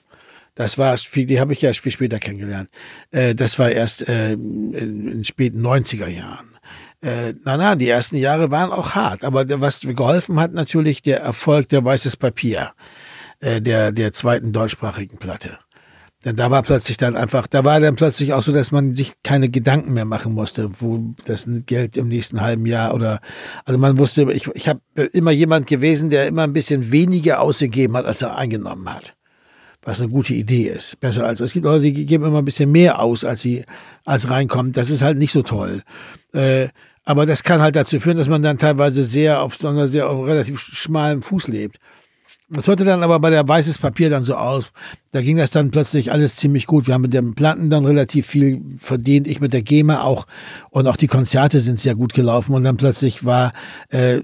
[0.55, 2.71] Das war die habe ich ja viel später kennengelernt.
[3.11, 6.57] Äh, das war erst äh, in den späten 90er Jahren.
[7.03, 9.23] Äh, na, na, die ersten Jahre waren auch hart.
[9.23, 12.73] Aber was geholfen hat, natürlich der Erfolg der Weißes Papier.
[13.41, 15.59] Äh, der, der zweiten deutschsprachigen Platte.
[16.25, 19.13] Denn da war plötzlich dann einfach, da war dann plötzlich auch so, dass man sich
[19.23, 23.21] keine Gedanken mehr machen musste, wo das Geld im nächsten halben Jahr oder,
[23.65, 24.81] also man wusste, ich, ich habe
[25.13, 29.15] immer jemand gewesen, der immer ein bisschen weniger ausgegeben hat, als er eingenommen hat.
[29.83, 30.99] Was eine gute Idee ist.
[30.99, 33.65] Besser als, es gibt Leute, die geben immer ein bisschen mehr aus, als sie,
[34.05, 34.77] als reinkommt.
[34.77, 35.83] Das ist halt nicht so toll.
[36.33, 36.69] Äh,
[37.05, 40.27] aber das kann halt dazu führen, dass man dann teilweise sehr auf so sehr auf
[40.27, 41.77] relativ schmalem Fuß lebt.
[42.49, 44.73] Das hörte dann aber bei der Weißes Papier dann so aus.
[45.11, 46.87] Da ging das dann plötzlich alles ziemlich gut.
[46.87, 50.29] Wir haben mit den Platten dann relativ viel verdient, ich mit der GEMA auch.
[50.71, 52.55] Und auch die Konzerte sind sehr gut gelaufen.
[52.55, 53.53] Und dann plötzlich war,
[53.89, 54.21] äh,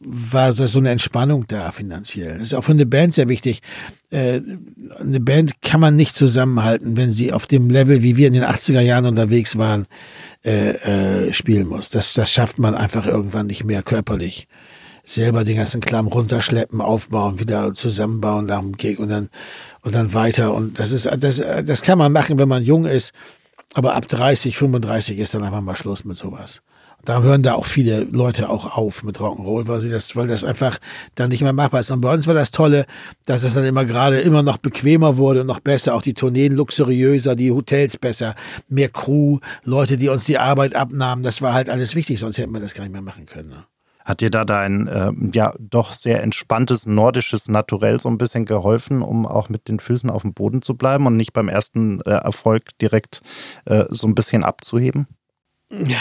[0.00, 2.34] war so eine Entspannung da finanziell.
[2.34, 3.62] Das ist auch für eine Band sehr wichtig.
[4.10, 4.42] Äh,
[5.00, 8.44] eine Band kann man nicht zusammenhalten, wenn sie auf dem Level, wie wir in den
[8.44, 9.86] 80er Jahren unterwegs waren,
[10.44, 11.88] äh, äh, spielen muss.
[11.88, 14.46] Das, das schafft man einfach irgendwann nicht mehr körperlich
[15.04, 19.28] selber den ganzen Klamm runterschleppen, aufbauen, wieder zusammenbauen dem Gig und dann,
[19.82, 20.54] und dann weiter.
[20.54, 23.12] Und das ist, das, das kann man machen, wenn man jung ist.
[23.74, 26.62] Aber ab 30, 35 ist dann einfach mal Schluss mit sowas.
[27.04, 30.44] Da hören da auch viele Leute auch auf mit Rock'n'Roll, weil sie das, weil das
[30.44, 30.78] einfach
[31.16, 31.90] dann nicht mehr machbar ist.
[31.90, 32.86] Und bei uns war das Tolle,
[33.24, 36.52] dass es dann immer gerade immer noch bequemer wurde und noch besser, auch die Tourneen
[36.52, 38.36] luxuriöser, die Hotels besser,
[38.68, 41.24] mehr Crew, Leute, die uns die Arbeit abnahmen.
[41.24, 43.48] Das war halt alles wichtig, sonst hätten wir das gar nicht mehr machen können.
[43.48, 43.64] Ne?
[44.04, 49.02] Hat dir da dein äh, ja doch sehr entspanntes nordisches Naturell so ein bisschen geholfen,
[49.02, 52.10] um auch mit den Füßen auf dem Boden zu bleiben und nicht beim ersten äh,
[52.10, 53.22] Erfolg direkt
[53.64, 55.06] äh, so ein bisschen abzuheben?
[55.70, 56.00] Ja,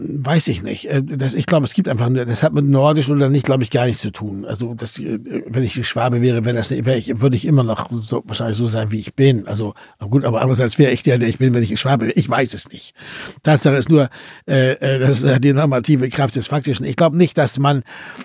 [0.00, 0.86] weiß ich nicht.
[0.86, 3.70] Äh, das, ich glaube, es gibt einfach, das hat mit Nordisch oder nicht, glaube ich,
[3.70, 4.44] gar nichts zu tun.
[4.44, 7.90] Also, das, äh, wenn ich Schwabe wäre, wäre das, wäre ich, würde ich immer noch
[7.90, 9.46] so, wahrscheinlich so sein, wie ich bin.
[9.46, 12.18] Also, gut, aber andererseits wäre ich der, der ich bin, wenn ich Schwabe wäre.
[12.18, 12.94] Ich weiß es nicht.
[13.42, 14.08] Tatsache ist nur,
[14.46, 16.86] äh, äh das ist die normative Kraft des Faktischen.
[16.86, 17.82] Ich glaube nicht, dass man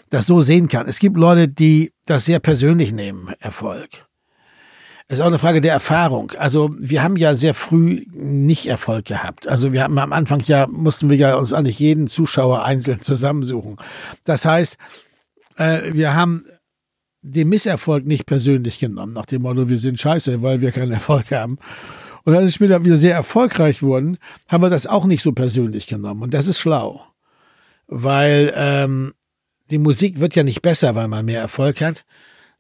[0.10, 0.88] das so sehen kann.
[0.88, 4.06] Es gibt Leute, die das sehr persönlich nehmen, Erfolg.
[5.08, 6.32] Das ist auch eine Frage der Erfahrung.
[6.38, 9.48] Also wir haben ja sehr früh nicht Erfolg gehabt.
[9.48, 13.78] Also wir haben am Anfang ja, mussten wir ja uns eigentlich jeden Zuschauer einzeln zusammensuchen.
[14.26, 14.78] Das heißt,
[15.58, 16.46] äh, wir haben
[17.22, 21.32] den Misserfolg nicht persönlich genommen, nach dem Motto, wir sind scheiße, weil wir keinen Erfolg
[21.32, 21.58] haben.
[22.26, 25.88] Und als wir später wieder sehr erfolgreich wurden, haben wir das auch nicht so persönlich
[25.88, 26.22] genommen.
[26.22, 27.06] Und das ist schlau.
[27.88, 29.14] Weil ähm,
[29.70, 32.06] die Musik wird ja nicht besser, weil man mehr Erfolg hat,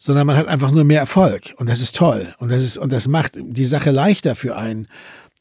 [0.05, 1.53] sondern man hat einfach nur mehr Erfolg.
[1.55, 2.35] Und das ist toll.
[2.37, 4.89] Und das, ist, und das macht die Sache leichter für einen.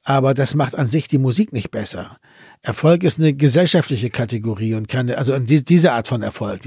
[0.04, 2.18] Aber das macht an sich die Musik nicht besser.
[2.64, 6.60] Erfolg ist eine gesellschaftliche Kategorie und keine, also diese Art von Erfolg,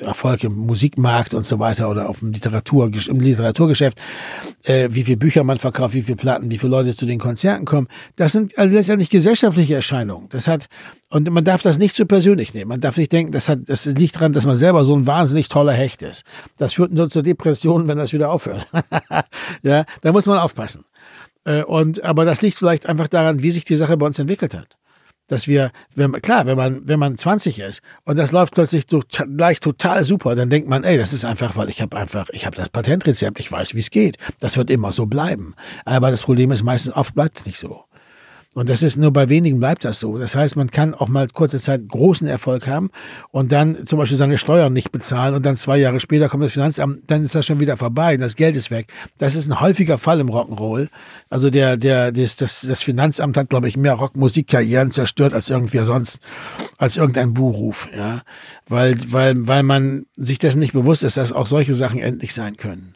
[0.00, 3.98] Erfolg im Musikmarkt und so weiter oder auf dem Literatur, im Literaturgeschäft,
[4.64, 7.66] äh, wie viele Bücher man verkauft, wie viele Platten, wie viele Leute zu den Konzerten
[7.66, 10.28] kommen, das sind also letztendlich gesellschaftliche Erscheinungen.
[10.30, 10.68] Das hat,
[11.10, 12.70] und man darf das nicht zu persönlich nehmen.
[12.70, 15.48] Man darf nicht denken, das hat, das liegt daran, dass man selber so ein wahnsinnig
[15.48, 16.24] toller Hecht ist.
[16.56, 18.66] Das führt nur zur Depression, wenn das wieder aufhört.
[19.62, 20.84] ja, da muss man aufpassen.
[21.44, 24.54] Äh, und, aber das liegt vielleicht einfach daran, wie sich die Sache bei uns entwickelt
[24.54, 24.76] hat
[25.32, 29.60] dass wir, wenn, klar, wenn man, wenn man 20 ist und das läuft plötzlich gleich
[29.60, 32.54] total super, dann denkt man, ey, das ist einfach, weil ich habe einfach, ich habe
[32.54, 34.18] das Patentrezept, ich weiß, wie es geht.
[34.40, 35.54] Das wird immer so bleiben.
[35.86, 37.84] Aber das Problem ist, meistens oft bleibt es nicht so.
[38.54, 40.18] Und das ist nur bei wenigen bleibt das so.
[40.18, 42.90] Das heißt, man kann auch mal kurze Zeit großen Erfolg haben
[43.30, 46.52] und dann zum Beispiel seine Steuern nicht bezahlen und dann zwei Jahre später kommt das
[46.52, 48.92] Finanzamt, dann ist das schon wieder vorbei, das Geld ist weg.
[49.18, 50.88] Das ist ein häufiger Fall im Rock'n'Roll.
[51.30, 55.84] Also der, der, das, das, das Finanzamt hat, glaube ich, mehr Rockmusikkarrieren zerstört als irgendwer
[55.84, 56.20] sonst,
[56.76, 58.20] als irgendein Buchruf, ja.
[58.68, 62.58] Weil, weil, weil man sich dessen nicht bewusst ist, dass auch solche Sachen endlich sein
[62.58, 62.91] können.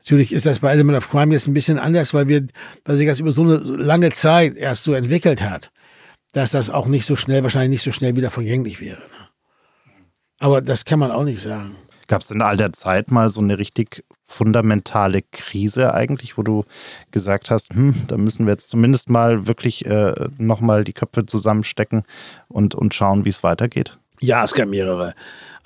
[0.00, 2.46] Natürlich ist das bei Element of Crime jetzt ein bisschen anders, weil wir,
[2.84, 5.70] weil sich das über so eine lange Zeit erst so entwickelt hat,
[6.32, 9.00] dass das auch nicht so schnell, wahrscheinlich nicht so schnell wieder vergänglich wäre.
[9.00, 9.28] Ne?
[10.38, 11.76] Aber das kann man auch nicht sagen.
[12.08, 16.64] Gab es in all der Zeit mal so eine richtig fundamentale Krise eigentlich, wo du
[17.10, 22.04] gesagt hast, hm, da müssen wir jetzt zumindest mal wirklich äh, nochmal die Köpfe zusammenstecken
[22.48, 23.98] und, und schauen, wie es weitergeht?
[24.20, 25.14] Ja, es gab mehrere.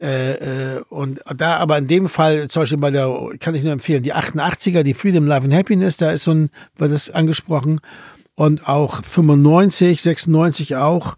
[0.01, 3.71] Äh, äh, und da aber in dem Fall, zum Beispiel bei der, kann ich nur
[3.71, 7.79] empfehlen, die 88er, die Freedom, Love and Happiness, da ist so ein, wird das angesprochen.
[8.33, 11.17] Und auch 95, 96 auch.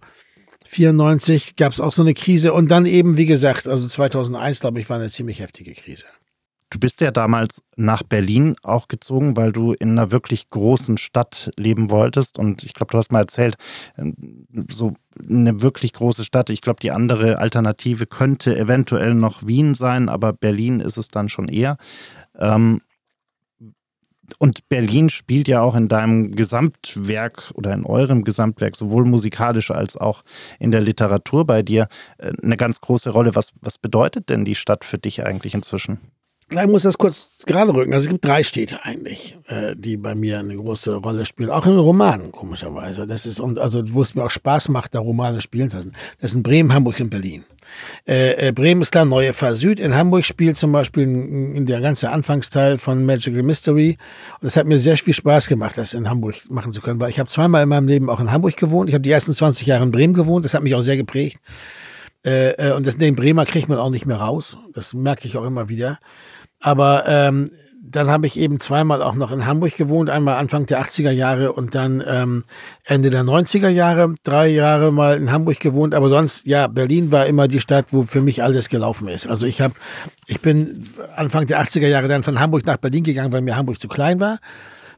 [0.65, 4.79] 94 gab es auch so eine Krise und dann eben, wie gesagt, also 2001, glaube
[4.79, 6.05] ich, war eine ziemlich heftige Krise.
[6.73, 11.51] Du bist ja damals nach Berlin auch gezogen, weil du in einer wirklich großen Stadt
[11.55, 12.39] leben wolltest.
[12.39, 13.57] Und ich glaube, du hast mal erzählt,
[13.95, 14.93] ähm, so
[15.29, 16.49] eine wirklich große Stadt.
[16.49, 21.29] Ich glaube, die andere Alternative könnte eventuell noch Wien sein, aber Berlin ist es dann
[21.29, 21.77] schon eher.
[22.39, 22.81] Ähm,
[24.39, 29.95] und Berlin spielt ja auch in deinem Gesamtwerk oder in eurem Gesamtwerk, sowohl musikalisch als
[29.95, 30.23] auch
[30.57, 33.35] in der Literatur bei dir, äh, eine ganz große Rolle.
[33.35, 35.99] Was, was bedeutet denn die Stadt für dich eigentlich inzwischen?
[36.61, 37.93] Ich muss das kurz gerade rücken.
[37.93, 41.49] Also es gibt drei Städte eigentlich, äh, die bei mir eine große Rolle spielen.
[41.49, 43.07] Auch in Romanen, komischerweise.
[43.07, 45.93] Das ist, und also wo es mir auch Spaß macht, da Romane spielen zu lassen.
[46.21, 47.43] Das sind Bremen, Hamburg und Berlin.
[48.07, 49.79] Äh, äh, Bremen ist klar, Neue Fahr Süd.
[49.79, 53.97] In Hamburg spielt zum Beispiel in, der ganze Anfangsteil von Magical Mystery.
[54.41, 57.09] Und es hat mir sehr viel Spaß gemacht, das in Hamburg machen zu können, weil
[57.09, 58.89] ich habe zweimal in meinem Leben auch in Hamburg gewohnt.
[58.89, 60.45] Ich habe die ersten 20 Jahre in Bremen gewohnt.
[60.45, 61.39] Das hat mich auch sehr geprägt.
[62.25, 64.57] Äh, äh, und das, den Bremer kriegt man auch nicht mehr raus.
[64.73, 65.99] Das merke ich auch immer wieder.
[66.63, 67.49] Aber ähm,
[67.81, 71.51] dann habe ich eben zweimal auch noch in Hamburg gewohnt, einmal Anfang der 80er Jahre
[71.51, 72.45] und dann ähm,
[72.85, 77.27] Ende der 90er Jahre, drei Jahre mal in Hamburg gewohnt, aber sonst, ja, Berlin war
[77.27, 79.27] immer die Stadt, wo für mich alles gelaufen ist.
[79.27, 79.75] Also ich habe,
[80.25, 83.79] ich bin Anfang der 80er Jahre dann von Hamburg nach Berlin gegangen, weil mir Hamburg
[83.79, 84.39] zu klein war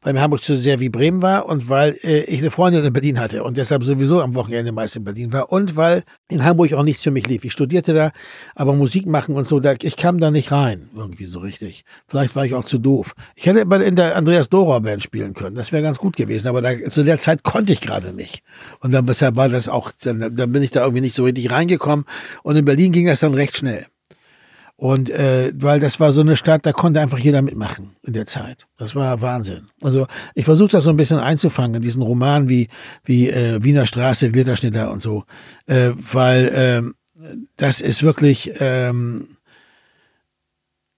[0.05, 2.93] weil mir Hamburg zu sehr wie Bremen war und weil äh, ich eine Freundin in
[2.93, 6.73] Berlin hatte und deshalb sowieso am Wochenende meist in Berlin war und weil in Hamburg
[6.73, 7.43] auch nichts für mich lief.
[7.43, 8.11] Ich studierte da,
[8.53, 11.85] aber Musik machen und so, da, ich kam da nicht rein, irgendwie so richtig.
[12.07, 13.15] Vielleicht war ich auch zu doof.
[13.35, 16.61] Ich hätte in der Andreas Dora Band spielen können, das wäre ganz gut gewesen, aber
[16.61, 18.43] da, zu der Zeit konnte ich gerade nicht.
[18.81, 21.49] Und dann deshalb war das auch, dann, dann bin ich da irgendwie nicht so richtig
[21.49, 22.05] reingekommen
[22.43, 23.87] und in Berlin ging das dann recht schnell.
[24.77, 28.25] Und äh, weil das war so eine Stadt, da konnte einfach jeder mitmachen in der
[28.25, 28.67] Zeit.
[28.77, 29.69] Das war Wahnsinn.
[29.81, 32.67] Also ich versuche das so ein bisschen einzufangen in diesen Roman wie,
[33.05, 35.23] wie äh, Wiener Straße, Glitterschnitter und so.
[35.65, 39.29] Äh, weil äh, das ist wirklich, ähm,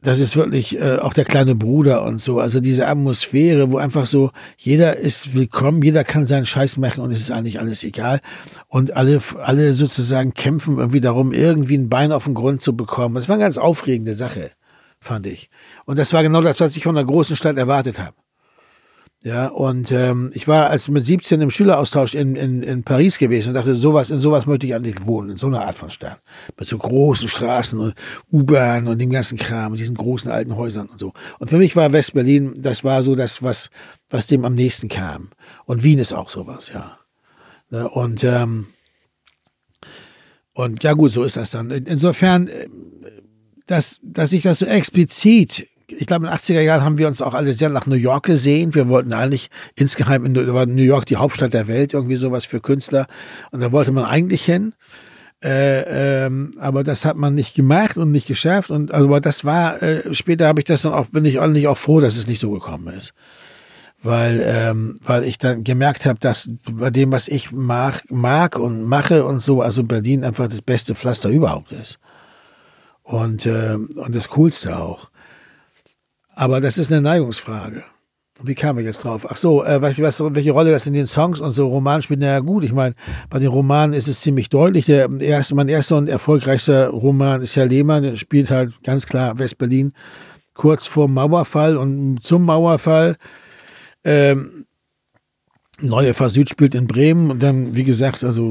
[0.07, 2.39] das ist wirklich äh, auch der kleine Bruder und so.
[2.39, 7.11] Also diese Atmosphäre, wo einfach so, jeder ist willkommen, jeder kann seinen Scheiß machen und
[7.11, 8.21] es ist eigentlich alles egal.
[8.69, 13.15] Und alle, alle sozusagen kämpfen irgendwie darum, irgendwie ein Bein auf den Grund zu bekommen.
[13.15, 14.51] Das war eine ganz aufregende Sache,
[14.97, 15.49] fand ich.
[15.83, 18.15] Und das war genau das, was ich von einer großen Stadt erwartet habe.
[19.23, 23.49] Ja, und ähm, ich war als mit 17 im Schüleraustausch in, in, in Paris gewesen
[23.49, 26.21] und dachte, sowas, in sowas möchte ich eigentlich wohnen, in so einer Art von Stadt.
[26.57, 27.95] Mit so großen Straßen und
[28.31, 31.13] U-Bahn und dem ganzen Kram und diesen großen alten Häusern und so.
[31.39, 33.71] Und für mich war West-Berlin, das war so das, was,
[34.09, 35.31] was dem am nächsten kam.
[35.65, 36.99] Und Wien ist auch sowas, ja.
[37.69, 38.67] Ne, und, ähm,
[40.53, 41.71] und ja gut, so ist das dann.
[41.71, 42.69] Insofern, äh,
[43.65, 47.21] dass, dass ich das so explizit ich glaube, in den 80er Jahren haben wir uns
[47.21, 48.75] auch alle sehr nach New York gesehen.
[48.75, 53.07] Wir wollten eigentlich insgeheim in New York die Hauptstadt der Welt, irgendwie sowas für Künstler.
[53.51, 54.73] Und da wollte man eigentlich hin.
[55.43, 58.69] Äh, ähm, aber das hat man nicht gemacht und nicht geschafft.
[58.69, 61.77] Und also, das war, äh, später habe ich das dann auch, bin ich eigentlich auch
[61.77, 63.13] froh, dass es nicht so gekommen ist.
[64.03, 68.83] Weil, ähm, weil ich dann gemerkt habe, dass bei dem, was ich mag, mag und
[68.83, 71.97] mache und so, also Berlin einfach das beste Pflaster überhaupt ist.
[73.03, 75.09] Und, äh, und das Coolste auch.
[76.37, 77.83] Aber das ist eine Neigungsfrage.
[78.43, 79.25] Wie kam ich jetzt drauf?
[79.27, 82.19] Ach so, äh, was, welche Rolle das in den Songs und so Romanen spielt?
[82.19, 82.93] Na ja, gut, ich meine,
[83.31, 84.85] bei den Romanen ist es ziemlich deutlich.
[84.85, 89.39] Der erste, mein erster und erfolgreichster Roman ist Herr Lehmann, der spielt halt ganz klar
[89.39, 89.93] Westberlin
[90.53, 93.15] kurz vor Mauerfall und zum Mauerfall.
[94.03, 94.65] Ähm,
[95.79, 98.43] Neue Süd spielt in Bremen und dann, wie gesagt, also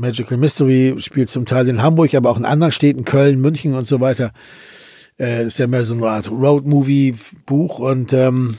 [0.00, 3.86] Magical Mystery spielt zum Teil in Hamburg, aber auch in anderen Städten, Köln, München und
[3.86, 4.32] so weiter.
[5.18, 8.58] Äh, ist ja mehr so eine Art Road-Movie-Buch und ähm,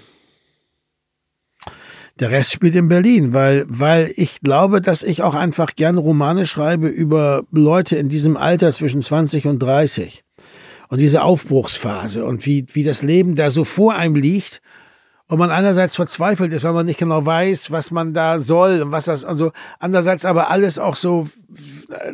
[2.20, 6.46] der Rest spielt in Berlin, weil, weil ich glaube, dass ich auch einfach gerne Romane
[6.46, 10.24] schreibe über Leute in diesem Alter zwischen 20 und 30
[10.88, 14.62] und diese Aufbruchsphase und wie, wie das Leben da so vor einem liegt
[15.28, 18.92] und man einerseits verzweifelt ist, weil man nicht genau weiß, was man da soll und
[18.92, 21.28] was das, also andererseits aber alles auch so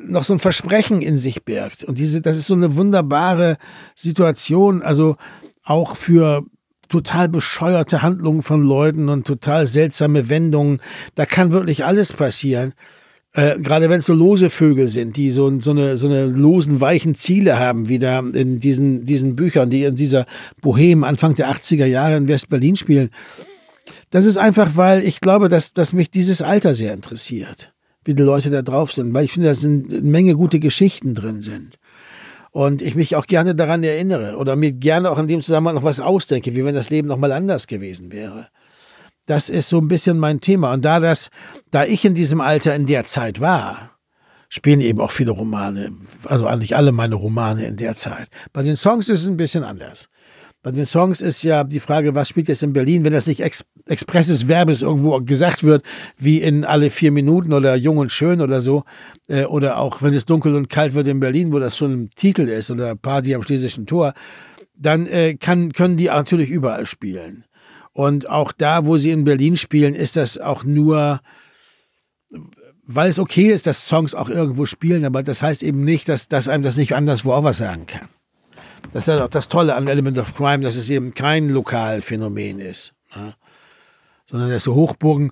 [0.05, 1.83] noch so ein Versprechen in sich birgt.
[1.83, 3.57] Und diese, das ist so eine wunderbare
[3.95, 5.17] Situation, also
[5.63, 6.43] auch für
[6.87, 10.81] total bescheuerte Handlungen von Leuten und total seltsame Wendungen.
[11.15, 12.73] Da kann wirklich alles passieren.
[13.33, 16.81] Äh, gerade wenn es so lose Vögel sind, die so, so, eine, so eine losen,
[16.81, 20.25] weichen Ziele haben, wie da in diesen, diesen Büchern, die in dieser
[20.61, 23.09] Bohem Anfang der 80er Jahre in West-Berlin spielen.
[24.09, 28.23] Das ist einfach, weil ich glaube, dass, dass mich dieses Alter sehr interessiert, wie die
[28.23, 31.77] Leute da drauf sind, weil ich finde, dass eine Menge gute Geschichten drin sind.
[32.51, 35.83] Und ich mich auch gerne daran erinnere oder mir gerne auch in dem Zusammenhang noch
[35.83, 38.49] was ausdenke, wie wenn das Leben noch mal anders gewesen wäre.
[39.31, 40.73] Das ist so ein bisschen mein Thema.
[40.73, 41.29] Und da das,
[41.71, 43.91] da ich in diesem Alter in der Zeit war,
[44.49, 45.93] spielen eben auch viele Romane,
[46.25, 48.27] also eigentlich alle meine Romane in der Zeit.
[48.51, 50.09] Bei den Songs ist es ein bisschen anders.
[50.63, 53.39] Bei den Songs ist ja die Frage, was spielt jetzt in Berlin, wenn das nicht
[53.39, 55.85] ex expresses Verbes irgendwo gesagt wird,
[56.17, 58.83] wie in alle vier Minuten oder Jung und Schön oder so,
[59.29, 62.09] äh, oder auch wenn es dunkel und kalt wird in Berlin, wo das schon ein
[62.17, 64.13] Titel ist, oder Party am Schlesischen Tor,
[64.75, 67.45] dann äh, kann, können die natürlich überall spielen.
[67.93, 71.21] Und auch da, wo sie in Berlin spielen, ist das auch nur,
[72.85, 76.27] weil es okay ist, dass Songs auch irgendwo spielen, aber das heißt eben nicht, dass,
[76.27, 78.07] dass einem das nicht anderswo auch was sagen kann.
[78.93, 82.59] Das ist ja auch das Tolle an Element of Crime, dass es eben kein Lokalphänomen
[82.59, 82.93] ist.
[83.15, 83.35] Ne?
[84.25, 85.31] Sondern dass so Hochburgen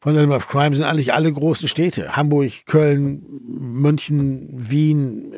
[0.00, 2.16] von Element of Crime sind eigentlich alle großen Städte.
[2.16, 5.32] Hamburg, Köln, München, Wien,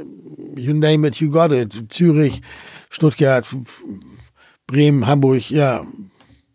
[0.56, 1.92] you name it, you got it.
[1.92, 2.40] Zürich,
[2.90, 3.46] Stuttgart,
[4.66, 5.86] Bremen, Hamburg, ja,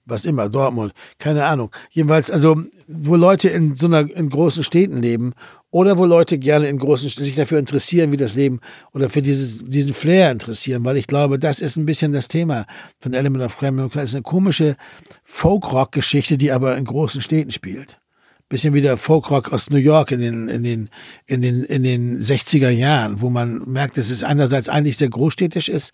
[0.06, 1.72] was immer, Dortmund, keine Ahnung.
[1.90, 5.34] Jedenfalls, also, wo Leute in so einer, in großen Städten leben
[5.72, 8.60] oder wo Leute gerne in großen Städten sich dafür interessieren, wie das Leben
[8.94, 12.66] oder für dieses, diesen Flair interessieren, weil ich glaube, das ist ein bisschen das Thema
[13.00, 13.90] von Element of Crime.
[13.94, 14.76] Das ist eine komische
[15.24, 18.00] Folk-Rock-Geschichte, die aber in großen Städten spielt.
[18.48, 20.90] Bisschen wie der Folkrock aus New York in den, in den,
[21.26, 25.68] in den, in den 60er Jahren, wo man merkt, dass es einerseits eigentlich sehr großstädtisch
[25.68, 25.94] ist,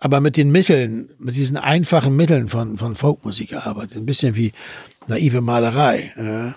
[0.00, 3.96] aber mit den Mitteln, mit diesen einfachen Mitteln von, von Folkmusik arbeitet.
[3.96, 4.52] Ein bisschen wie
[5.06, 6.12] naive Malerei.
[6.16, 6.54] Ja.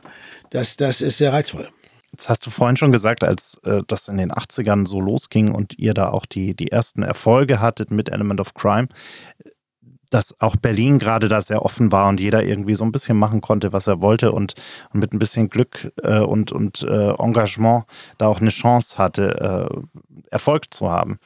[0.50, 1.68] Das, das ist sehr reizvoll.
[2.12, 5.78] Jetzt hast du vorhin schon gesagt, als äh, das in den 80ern so losging und
[5.80, 8.88] ihr da auch die, die ersten Erfolge hattet mit Element of Crime,
[10.14, 13.42] dass auch Berlin gerade da sehr offen war und jeder irgendwie so ein bisschen machen
[13.42, 14.54] konnte, was er wollte und,
[14.94, 17.86] und mit ein bisschen Glück äh, und, und äh, Engagement
[18.20, 21.18] da auch eine Chance hatte, äh, Erfolg zu haben.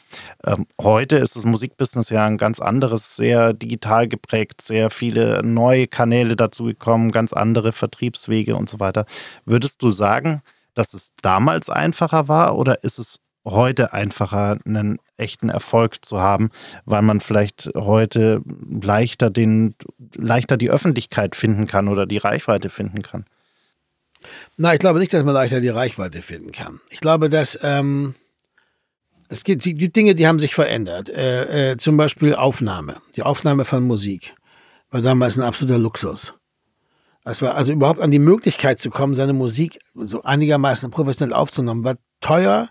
[0.45, 5.88] Ähm, heute ist das Musikbusiness ja ein ganz anderes, sehr digital geprägt, sehr viele neue
[5.88, 9.06] Kanäle dazu gekommen, ganz andere Vertriebswege und so weiter.
[9.45, 10.41] Würdest du sagen,
[10.76, 13.19] dass es damals einfacher war oder ist es
[13.51, 16.49] heute einfacher, einen echten Erfolg zu haben,
[16.86, 19.75] weil man vielleicht heute leichter den,
[20.15, 23.25] leichter die Öffentlichkeit finden kann oder die Reichweite finden kann?
[24.57, 26.79] Na, ich glaube nicht, dass man leichter die Reichweite finden kann.
[26.89, 28.15] Ich glaube, dass ähm,
[29.29, 31.10] es gibt die Dinge, die haben sich verändert.
[31.10, 32.97] Äh, äh, zum Beispiel Aufnahme.
[33.15, 34.36] Die Aufnahme von Musik
[34.89, 36.33] war damals ein absoluter Luxus.
[37.25, 41.83] Es war also überhaupt an die Möglichkeit zu kommen, seine Musik so einigermaßen professionell aufzunehmen,
[41.83, 42.69] war teuer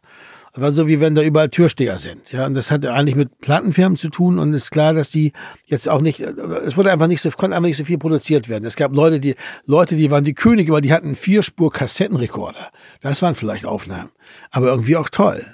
[0.62, 2.32] war so wie wenn da überall Türsteher sind.
[2.32, 5.32] Ja, und das hatte eigentlich mit Plattenfirmen zu tun und ist klar, dass die
[5.66, 8.64] jetzt auch nicht, es wurde einfach nicht so, konnte einfach nicht so viel produziert werden.
[8.64, 9.34] Es gab Leute, die,
[9.66, 12.70] Leute, die waren die Könige, weil die hatten Vierspur Kassettenrekorder.
[13.02, 14.10] Das waren vielleicht Aufnahmen.
[14.50, 15.44] Aber irgendwie auch toll.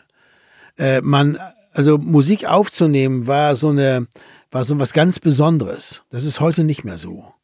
[0.78, 1.38] Äh, man,
[1.72, 4.06] also Musik aufzunehmen war so eine,
[4.52, 6.02] war so was ganz Besonderes.
[6.10, 7.34] Das ist heute nicht mehr so.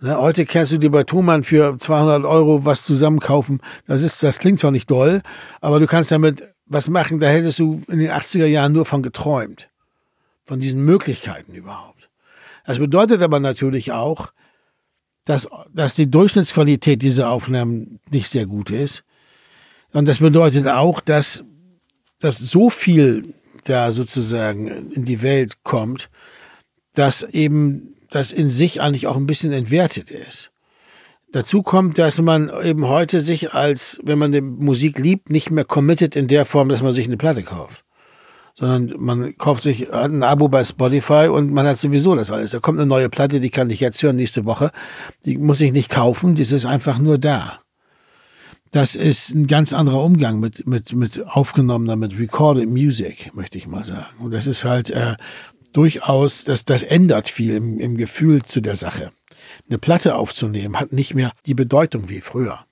[0.00, 3.60] Ne, heute kannst du dir bei Thomann für 200 Euro was zusammenkaufen.
[3.86, 5.22] Das ist, das klingt zwar nicht doll,
[5.60, 9.02] aber du kannst damit was machen, da hättest du in den 80er Jahren nur von
[9.02, 9.68] geträumt.
[10.44, 12.10] Von diesen Möglichkeiten überhaupt.
[12.66, 14.32] Das bedeutet aber natürlich auch,
[15.24, 19.04] dass, dass die Durchschnittsqualität dieser Aufnahmen nicht sehr gut ist.
[19.92, 21.42] Und das bedeutet auch, dass,
[22.18, 23.32] dass so viel
[23.64, 26.10] da sozusagen in die Welt kommt,
[26.94, 30.50] dass eben das in sich eigentlich auch ein bisschen entwertet ist.
[31.34, 35.64] Dazu kommt, dass man eben heute sich als, wenn man die Musik liebt, nicht mehr
[35.64, 37.84] committed in der Form, dass man sich eine Platte kauft.
[38.54, 42.52] Sondern man kauft sich ein Abo bei Spotify und man hat sowieso das alles.
[42.52, 44.70] Da kommt eine neue Platte, die kann ich jetzt hören nächste Woche.
[45.24, 47.58] Die muss ich nicht kaufen, die ist einfach nur da.
[48.70, 53.66] Das ist ein ganz anderer Umgang mit, mit, mit aufgenommener, mit recorded music, möchte ich
[53.66, 54.06] mal sagen.
[54.20, 55.16] Und das ist halt äh,
[55.72, 59.10] durchaus, das, das ändert viel im, im Gefühl zu der Sache
[59.68, 62.64] eine Platte aufzunehmen, hat nicht mehr die Bedeutung wie früher.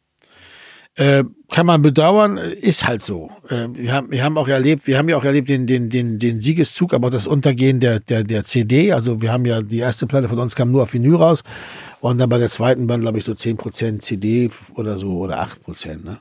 [0.95, 3.31] Äh, kann man bedauern, ist halt so.
[3.49, 6.19] Äh, wir, haben, wir haben auch erlebt, wir haben ja auch erlebt den, den, den,
[6.19, 8.93] den Siegeszug, aber auch das Untergehen der, der, der CD.
[8.93, 11.45] Also wir haben ja, die erste Platte von uns kam nur auf Vinyl raus
[12.01, 16.05] und dann bei der zweiten Band, glaube ich, so 10% CD oder so oder 8%.
[16.05, 16.21] Ne?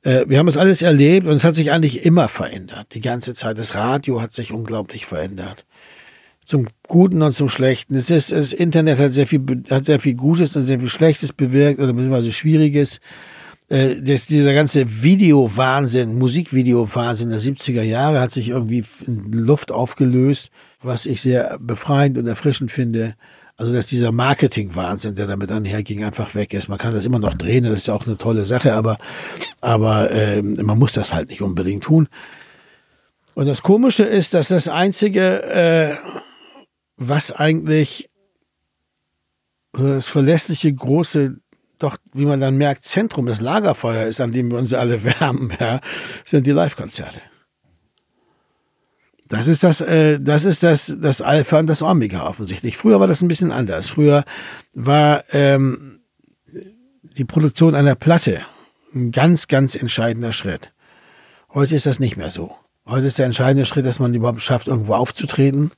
[0.00, 2.86] Äh, wir haben es alles erlebt und es hat sich eigentlich immer verändert.
[2.94, 3.58] Die ganze Zeit.
[3.58, 5.66] Das Radio hat sich unglaublich verändert
[6.48, 7.94] zum Guten und zum Schlechten.
[7.94, 11.34] Es ist, das Internet hat sehr viel, hat sehr viel Gutes und sehr viel Schlechtes
[11.34, 13.00] bewirkt oder beziehungsweise Schwieriges.
[13.68, 20.48] Äh, das, dieser ganze Video-Wahnsinn, Musikvideo-Wahnsinn der 70er Jahre hat sich irgendwie in Luft aufgelöst,
[20.80, 23.14] was ich sehr befreiend und erfrischend finde.
[23.58, 26.68] Also, dass dieser Marketing-Wahnsinn, der damit einherging, einfach weg ist.
[26.68, 28.96] Man kann das immer noch drehen, das ist ja auch eine tolle Sache, aber,
[29.60, 32.08] aber äh, man muss das halt nicht unbedingt tun.
[33.34, 35.96] Und das Komische ist, dass das einzige, äh,
[36.98, 38.10] was eigentlich
[39.72, 41.38] so das verlässliche große
[41.78, 45.52] doch, wie man dann merkt, Zentrum, das Lagerfeuer ist, an dem wir uns alle wärmen,
[45.58, 45.80] ja,
[46.24, 47.20] sind die Live-Konzerte.
[49.28, 52.76] Das ist das, äh, das ist das, das Alpha und das Omega offensichtlich.
[52.76, 53.88] Früher war das ein bisschen anders.
[53.88, 54.24] Früher
[54.74, 56.00] war ähm,
[57.02, 58.40] die Produktion einer Platte
[58.94, 60.72] ein ganz, ganz entscheidender Schritt.
[61.52, 62.56] Heute ist das nicht mehr so.
[62.86, 65.72] Heute ist der entscheidende Schritt, dass man überhaupt schafft, irgendwo aufzutreten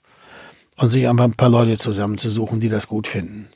[0.81, 3.49] und sich einfach ein paar Leute zusammenzusuchen, die das gut finden.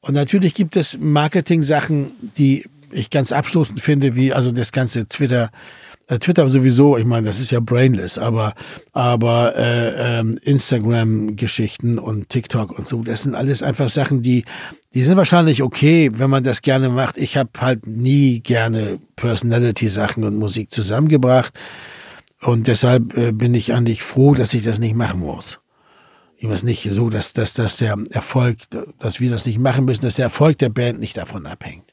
[0.00, 5.50] Und natürlich gibt es Marketing-Sachen, die ich ganz abstoßend finde, wie also das ganze Twitter,
[6.06, 8.54] äh, Twitter sowieso, ich meine, das ist ja brainless, aber,
[8.92, 14.44] aber äh, ähm, Instagram-Geschichten und TikTok und so, das sind alles einfach Sachen, die,
[14.94, 17.16] die sind wahrscheinlich okay, wenn man das gerne macht.
[17.18, 21.52] Ich habe halt nie gerne Personality-Sachen und Musik zusammengebracht.
[22.42, 25.58] Und deshalb äh, bin ich eigentlich froh, dass ich das nicht machen muss.
[26.42, 28.60] Ich weiß nicht so, dass, dass, dass der Erfolg,
[28.98, 31.92] dass wir das nicht machen müssen, dass der Erfolg der Band nicht davon abhängt.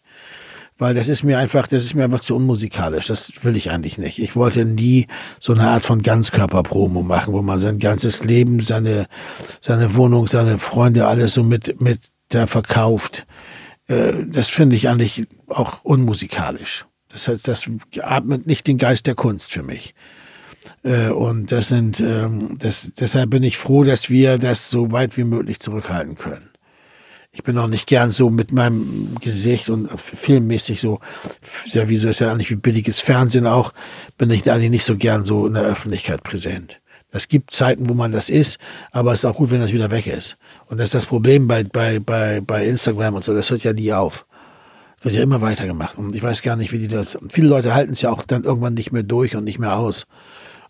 [0.77, 3.07] Weil das ist mir einfach, das ist mir einfach zu unmusikalisch.
[3.07, 4.19] Das will ich eigentlich nicht.
[4.19, 5.07] Ich wollte nie
[5.41, 9.07] so eine Art von Ganzkörperpromo machen, wo man sein ganzes Leben, seine,
[9.59, 13.27] seine Wohnung, seine Freunde, alles so mit, mit da verkauft.
[13.87, 16.85] Äh, das finde ich eigentlich auch unmusikalisch.
[17.09, 17.69] Das heißt, das
[18.01, 19.93] atmet nicht den Geist der Kunst für mich.
[20.83, 25.17] Äh, und das sind, ähm, das, deshalb bin ich froh, dass wir das so weit
[25.17, 26.49] wie möglich zurückhalten können.
[27.31, 30.99] Ich bin auch nicht gern so mit meinem Gesicht und filmmäßig so,
[31.65, 33.73] ja, wie so ist ja eigentlich wie billiges Fernsehen auch,
[34.17, 36.79] bin ich eigentlich nicht so gern so in der Öffentlichkeit präsent.
[37.11, 38.57] Es gibt Zeiten, wo man das ist,
[38.91, 40.37] aber es ist auch gut, wenn das wieder weg ist.
[40.65, 43.73] Und das ist das Problem bei, bei, bei, bei Instagram und so, das hört ja
[43.73, 44.25] nie auf.
[45.01, 45.97] Wird ja immer weitergemacht.
[45.97, 47.17] Und ich weiß gar nicht, wie die das.
[47.29, 50.07] Viele Leute halten es ja auch dann irgendwann nicht mehr durch und nicht mehr aus.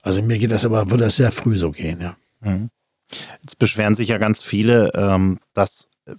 [0.07, 2.15] Also mir geht das aber, würde das sehr früh so gehen, ja.
[2.39, 2.69] Mhm.
[3.41, 6.15] Jetzt beschweren sich ja ganz viele, ähm, dass äh,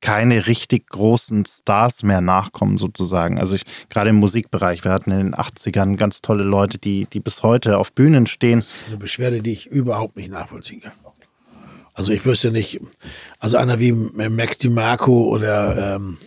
[0.00, 3.40] keine richtig großen Stars mehr nachkommen, sozusagen.
[3.40, 7.18] Also ich, gerade im Musikbereich, wir hatten in den 80ern ganz tolle Leute, die, die
[7.18, 8.60] bis heute auf Bühnen stehen.
[8.60, 10.92] Das ist eine Beschwerde, die ich überhaupt nicht nachvollziehen kann.
[11.94, 12.80] Also ich wüsste nicht,
[13.40, 16.18] also einer wie Mac DiMarco oder ähm,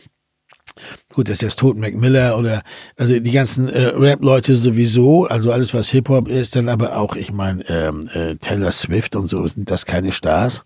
[1.13, 2.61] Gut, das ist jetzt tot, Mac Miller oder
[2.97, 7.31] also die ganzen äh, Rap-Leute sowieso, also alles, was Hip-Hop ist, dann aber auch, ich
[7.31, 10.63] meine, ähm, äh, Taylor Swift und so, sind das keine Stars?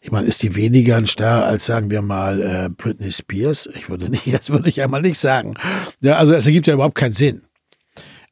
[0.00, 3.68] Ich meine, ist die weniger ein Star als, sagen wir mal, äh, Britney Spears?
[3.74, 5.54] Ich würde nicht, das würde ich einmal nicht sagen.
[6.02, 7.42] Ja, also es ergibt ja überhaupt keinen Sinn.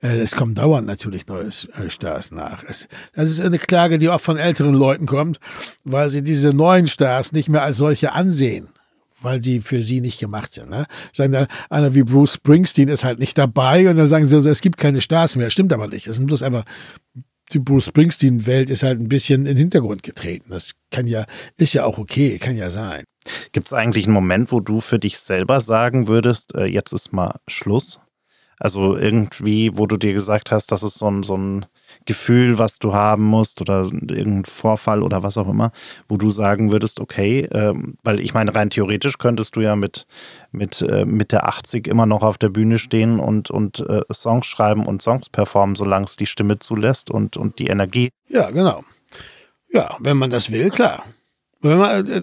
[0.03, 2.63] Äh, es kommen dauernd natürlich neue äh, Stars nach.
[2.69, 5.41] Es, das ist eine Klage, die oft von älteren Leuten kommt,
[5.85, 8.69] weil sie diese neuen Stars nicht mehr als solche ansehen
[9.21, 10.71] weil sie für sie nicht gemacht sind.
[10.71, 10.87] Ne?
[11.13, 14.51] Sagen dann, einer wie Bruce Springsteen ist halt nicht dabei und dann sagen sie, also,
[14.51, 15.51] es gibt keine Stars mehr.
[15.51, 16.07] Stimmt aber nicht.
[16.07, 16.65] Es sind bloß einfach,
[17.53, 20.51] die Bruce Springsteen-Welt ist halt ein bisschen in den Hintergrund getreten.
[20.51, 23.05] Das kann ja, ist ja auch okay, kann ja sein.
[23.53, 27.13] Gibt es eigentlich einen Moment, wo du für dich selber sagen würdest, äh, jetzt ist
[27.13, 28.01] mal Schluss?
[28.59, 31.67] Also irgendwie, wo du dir gesagt hast, das ist so ein, so ein
[32.07, 35.73] Gefühl, was du haben musst oder irgendein Vorfall oder was auch immer,
[36.09, 40.07] wo du sagen würdest, okay, ähm, weil ich meine, rein theoretisch könntest du ja mit,
[40.53, 44.87] mit äh, Mitte 80 immer noch auf der Bühne stehen und, und äh, Songs schreiben
[44.87, 48.11] und Songs performen, solange es die Stimme zulässt und, und die Energie.
[48.29, 48.85] Ja, genau.
[49.73, 51.05] Ja, wenn man das will, klar.
[51.61, 52.23] Wenn man, äh,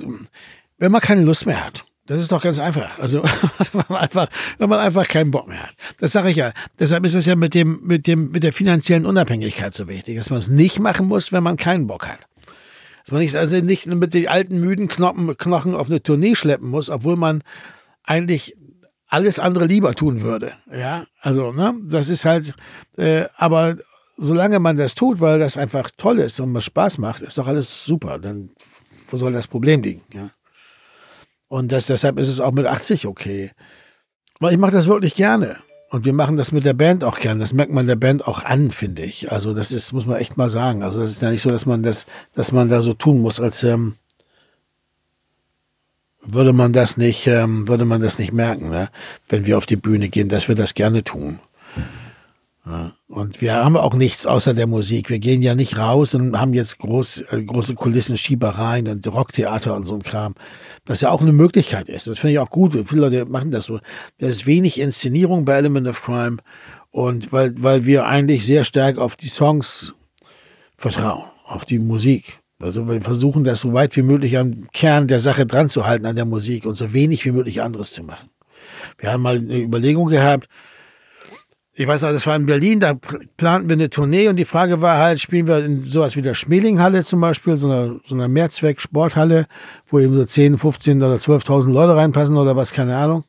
[0.77, 1.85] wenn man keine Lust mehr hat.
[2.05, 2.99] Das ist doch ganz einfach.
[2.99, 3.23] Also
[3.73, 4.27] wenn man einfach,
[4.57, 5.75] wenn man einfach keinen Bock mehr hat.
[5.99, 6.51] Das sage ich ja.
[6.79, 10.29] Deshalb ist es ja mit dem, mit dem, mit der finanziellen Unabhängigkeit so wichtig, dass
[10.29, 12.27] man es nicht machen muss, wenn man keinen Bock hat.
[13.03, 16.69] Dass man nicht, also nicht mit den alten müden Knochen, Knochen auf eine Tournee schleppen
[16.69, 17.41] muss, obwohl man
[18.03, 18.55] eigentlich
[19.07, 20.53] alles andere lieber tun würde.
[20.71, 22.53] Ja, also ne, das ist halt.
[22.97, 23.77] Äh, aber
[24.17, 27.47] solange man das tut, weil das einfach toll ist und man Spaß macht, ist doch
[27.47, 28.19] alles super.
[28.19, 28.49] Dann
[29.07, 30.01] wo soll das Problem liegen?
[30.13, 30.31] Ja.
[31.53, 33.51] Und das, deshalb ist es auch mit 80 okay.
[34.39, 35.57] Weil ich mache das wirklich gerne.
[35.91, 37.41] Und wir machen das mit der Band auch gerne.
[37.41, 39.31] Das merkt man der Band auch an, finde ich.
[39.31, 40.81] Also das ist, muss man echt mal sagen.
[40.81, 43.39] Also das ist ja nicht so, dass man das, dass man da so tun muss,
[43.39, 43.97] als ähm,
[46.23, 48.89] würde man das nicht, ähm, würde man das nicht merken, ne?
[49.29, 51.37] wenn wir auf die Bühne gehen, dass wir das gerne tun.
[53.07, 55.09] Und wir haben auch nichts außer der Musik.
[55.09, 59.75] Wir gehen ja nicht raus und haben jetzt groß, äh, große Kulissen, Schiebereien und Rocktheater
[59.75, 60.33] und so ein Kram.
[60.85, 62.07] Was ja auch eine Möglichkeit ist.
[62.07, 62.71] Das finde ich auch gut.
[62.87, 63.79] Viele Leute machen das so.
[64.19, 66.37] Da ist wenig Inszenierung bei Element of Crime.
[66.89, 69.93] Und weil, weil wir eigentlich sehr stark auf die Songs
[70.77, 72.39] vertrauen, auf die Musik.
[72.59, 76.05] Also wir versuchen das so weit wie möglich am Kern der Sache dran zu halten
[76.05, 78.29] an der Musik und so wenig wie möglich anderes zu machen.
[78.97, 80.47] Wir haben mal eine Überlegung gehabt,
[81.75, 82.93] ich weiß noch, das war in Berlin, da
[83.37, 86.35] planten wir eine Tournee und die Frage war halt, spielen wir in sowas wie der
[86.35, 89.47] Schmelinghalle zum Beispiel, so einer, so einer Mehrzweck-Sporthalle,
[89.87, 93.23] wo eben so 10, 15 oder 12.000 Leute reinpassen oder was, keine Ahnung.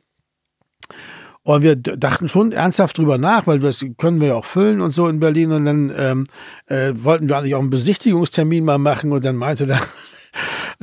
[1.43, 4.93] Und wir dachten schon ernsthaft drüber nach, weil das können wir ja auch füllen und
[4.93, 5.53] so in Berlin.
[5.53, 6.25] Und dann ähm,
[6.67, 9.13] äh, wollten wir eigentlich auch einen Besichtigungstermin mal machen.
[9.13, 9.81] Und dann meinte der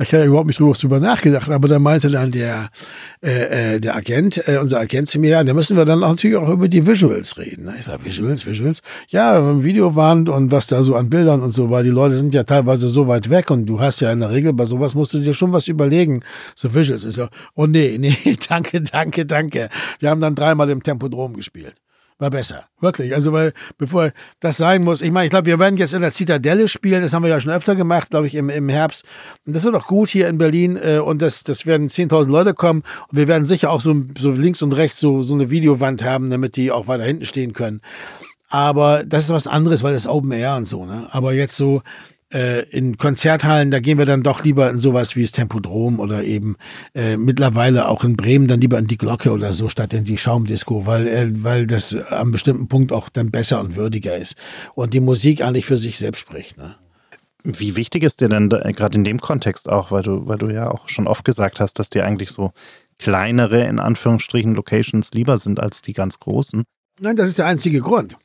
[0.02, 2.68] ich hatte überhaupt nicht drüber nachgedacht, aber da meinte dann der,
[3.22, 6.10] äh, äh, der Agent, äh, unser Agent zu mir, ja, da müssen wir dann auch
[6.10, 7.72] natürlich auch über die Visuals reden.
[7.78, 8.82] Ich sage, Visuals, Visuals?
[9.08, 12.44] Ja, Videowand und was da so an Bildern und so, weil die Leute sind ja
[12.44, 15.18] teilweise so weit weg und du hast ja in der Regel bei sowas musst du
[15.18, 16.20] dir schon was überlegen.
[16.54, 17.04] So Visuals.
[17.04, 19.68] Ich so, oh nee, nee, danke, danke, danke.
[19.98, 21.81] Wir haben dann dreimal im Tempodrom gespielt
[22.22, 22.64] war besser.
[22.80, 23.14] Wirklich.
[23.14, 26.12] Also, weil, bevor das sein muss, ich meine, ich glaube, wir werden jetzt in der
[26.12, 27.02] Zitadelle spielen.
[27.02, 29.04] Das haben wir ja schon öfter gemacht, glaube ich, im, im Herbst.
[29.44, 30.78] Und das wird auch gut hier in Berlin.
[30.82, 32.84] Äh, und das, das werden 10.000 Leute kommen.
[33.08, 36.30] Und wir werden sicher auch so, so links und rechts so, so eine Videowand haben,
[36.30, 37.82] damit die auch weiter hinten stehen können.
[38.48, 41.08] Aber das ist was anderes, weil das Open Air und so, ne?
[41.10, 41.82] Aber jetzt so,
[42.32, 46.24] äh, in Konzerthallen, da gehen wir dann doch lieber in sowas wie das Tempodrom oder
[46.24, 46.56] eben
[46.94, 50.18] äh, mittlerweile auch in Bremen dann lieber in die Glocke oder so statt in die
[50.18, 54.36] Schaumdisco, weil, äh, weil das am bestimmten Punkt auch dann besser und würdiger ist
[54.74, 56.58] und die Musik eigentlich für sich selbst spricht.
[56.58, 56.76] Ne?
[57.44, 60.70] Wie wichtig ist dir denn gerade in dem Kontext auch, weil du, weil du ja
[60.70, 62.52] auch schon oft gesagt hast, dass dir eigentlich so
[62.98, 66.62] kleinere, in Anführungsstrichen, Locations lieber sind als die ganz großen?
[67.00, 68.16] Nein, das ist der einzige Grund.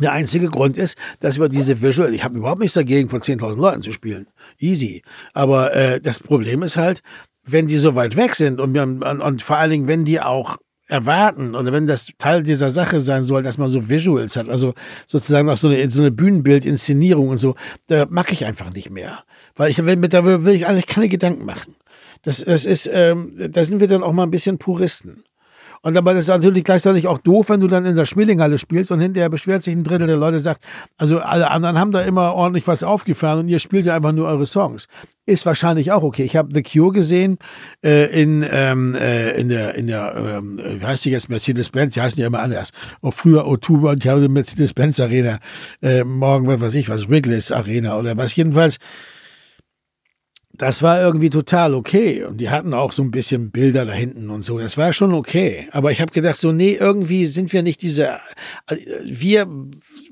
[0.00, 3.56] Der einzige Grund ist, dass wir diese Visual, ich habe überhaupt nichts dagegen, von 10.000
[3.56, 4.28] Leuten zu spielen.
[4.58, 5.02] Easy.
[5.32, 7.02] Aber äh, das Problem ist halt,
[7.44, 10.58] wenn die so weit weg sind und, und, und vor allen Dingen, wenn die auch
[10.88, 14.74] erwarten oder wenn das Teil dieser Sache sein soll, dass man so Visuals hat, also
[15.06, 17.54] sozusagen auch so eine, so eine Bühnenbildinszenierung und so,
[17.88, 19.24] da mag ich einfach nicht mehr.
[19.54, 21.76] Weil ich will, da will ich eigentlich keine Gedanken machen.
[22.22, 25.24] Das, das ist, ähm, da sind wir dann auch mal ein bisschen Puristen.
[25.82, 28.90] Und aber das ist natürlich gleichzeitig auch doof, wenn du dann in der Spielinghalle spielst
[28.90, 30.64] und hinterher beschwert sich ein Drittel der Leute, sagt,
[30.96, 34.26] also alle anderen haben da immer ordentlich was aufgefahren und ihr spielt ja einfach nur
[34.26, 34.86] eure Songs.
[35.26, 36.24] Ist wahrscheinlich auch okay.
[36.24, 37.38] Ich habe The Cure gesehen
[37.84, 42.00] äh, in, ähm, äh, in der, in der ähm, wie heißt die jetzt, Mercedes-Benz, die
[42.00, 42.70] heißen ja immer anders.
[43.02, 45.38] Auch früher O2 und ich habe die Mercedes-Benz Arena,
[45.82, 48.78] äh, morgen, was weiß ich, was, Wrigley's Arena oder was jedenfalls
[50.58, 52.24] das war irgendwie total okay.
[52.24, 54.58] Und die hatten auch so ein bisschen Bilder da hinten und so.
[54.58, 55.68] Das war schon okay.
[55.70, 58.18] Aber ich habe gedacht, so, nee, irgendwie sind wir nicht diese.
[59.04, 59.48] Wir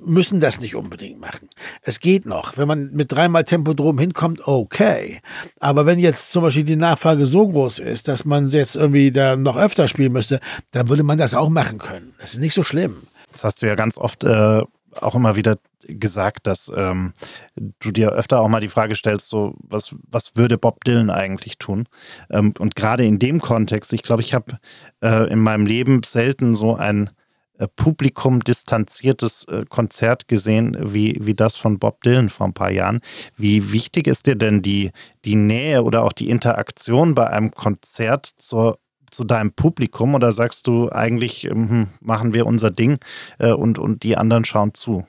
[0.05, 1.49] müssen das nicht unbedingt machen.
[1.83, 2.57] Es geht noch.
[2.57, 5.21] Wenn man mit dreimal Tempodrom hinkommt, okay.
[5.59, 9.37] Aber wenn jetzt zum Beispiel die Nachfrage so groß ist, dass man jetzt irgendwie da
[9.37, 10.39] noch öfter spielen müsste,
[10.71, 12.15] dann würde man das auch machen können.
[12.21, 13.03] Das ist nicht so schlimm.
[13.33, 14.63] Das hast du ja ganz oft äh,
[15.03, 17.13] auch immer wieder gesagt, dass ähm,
[17.55, 21.59] du dir öfter auch mal die Frage stellst, so was, was würde Bob Dylan eigentlich
[21.59, 21.89] tun?
[22.31, 24.59] Ähm, und gerade in dem Kontext, ich glaube, ich habe
[25.03, 27.11] äh, in meinem Leben selten so ein
[27.59, 32.71] äh, Publikum distanziertes äh, Konzert gesehen, wie, wie das von Bob Dylan vor ein paar
[32.71, 33.01] Jahren.
[33.37, 34.91] Wie wichtig ist dir denn die,
[35.25, 38.79] die Nähe oder auch die Interaktion bei einem Konzert zur
[39.17, 42.99] zu deinem Publikum oder sagst du eigentlich, ähm, hm, machen wir unser Ding
[43.39, 45.05] äh, und, und die anderen schauen zu?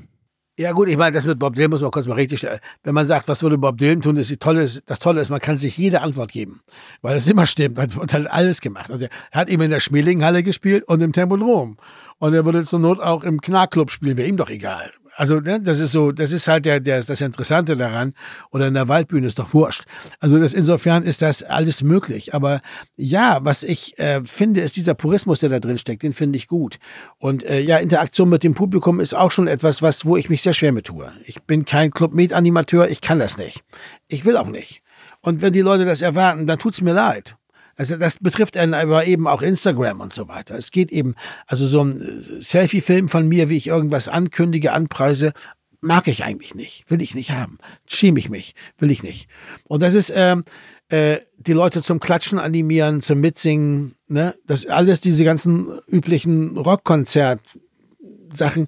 [0.59, 2.59] Ja gut, ich meine, das mit Bob Dylan muss man kurz mal richtig stellen.
[2.81, 5.39] Wenn man sagt, was würde Bob Dylan tun, ist die Tolle, das Tolle ist, man
[5.39, 6.61] kann sich jede Antwort geben,
[7.03, 7.77] weil es immer stimmt.
[7.77, 8.89] Er hat alles gemacht.
[8.89, 11.77] Also er hat eben in der Schmelinghalle gespielt und im Tempodrom.
[12.17, 14.91] Und er würde zur Not auch im Knarrclub spielen, wäre ihm doch egal.
[15.17, 18.13] Also ne, das ist so, das ist halt der, der, das Interessante daran.
[18.51, 19.83] Oder in der Waldbühne ist doch wurscht.
[20.19, 22.35] Also das, insofern ist das alles möglich.
[22.35, 22.61] Aber
[22.95, 26.47] ja, was ich äh, finde, ist dieser Purismus, der da drin steckt, den finde ich
[26.47, 26.77] gut.
[27.17, 30.43] Und äh, ja, Interaktion mit dem Publikum ist auch schon etwas, was, wo ich mich
[30.43, 31.11] sehr schwer mit tue.
[31.25, 33.63] Ich bin kein Club-Med-Animateur, ich kann das nicht.
[34.07, 34.83] Ich will auch nicht.
[35.21, 37.36] Und wenn die Leute das erwarten, dann tut's mir leid.
[37.77, 40.55] Also das betrifft aber eben auch Instagram und so weiter.
[40.55, 41.13] Es geht eben,
[41.45, 45.31] also so ein äh, Selfie-Film von mir, wie ich irgendwas ankündige, anpreise,
[45.79, 47.59] mag ich eigentlich nicht, will ich nicht haben.
[47.87, 49.29] Schäme ich mich, will ich nicht.
[49.65, 50.43] Und das ist ähm,
[50.89, 54.33] äh, die Leute zum Klatschen animieren, zum Mitsingen, ne?
[54.47, 58.67] Das alles, diese ganzen üblichen Rockkonzert-Sachen,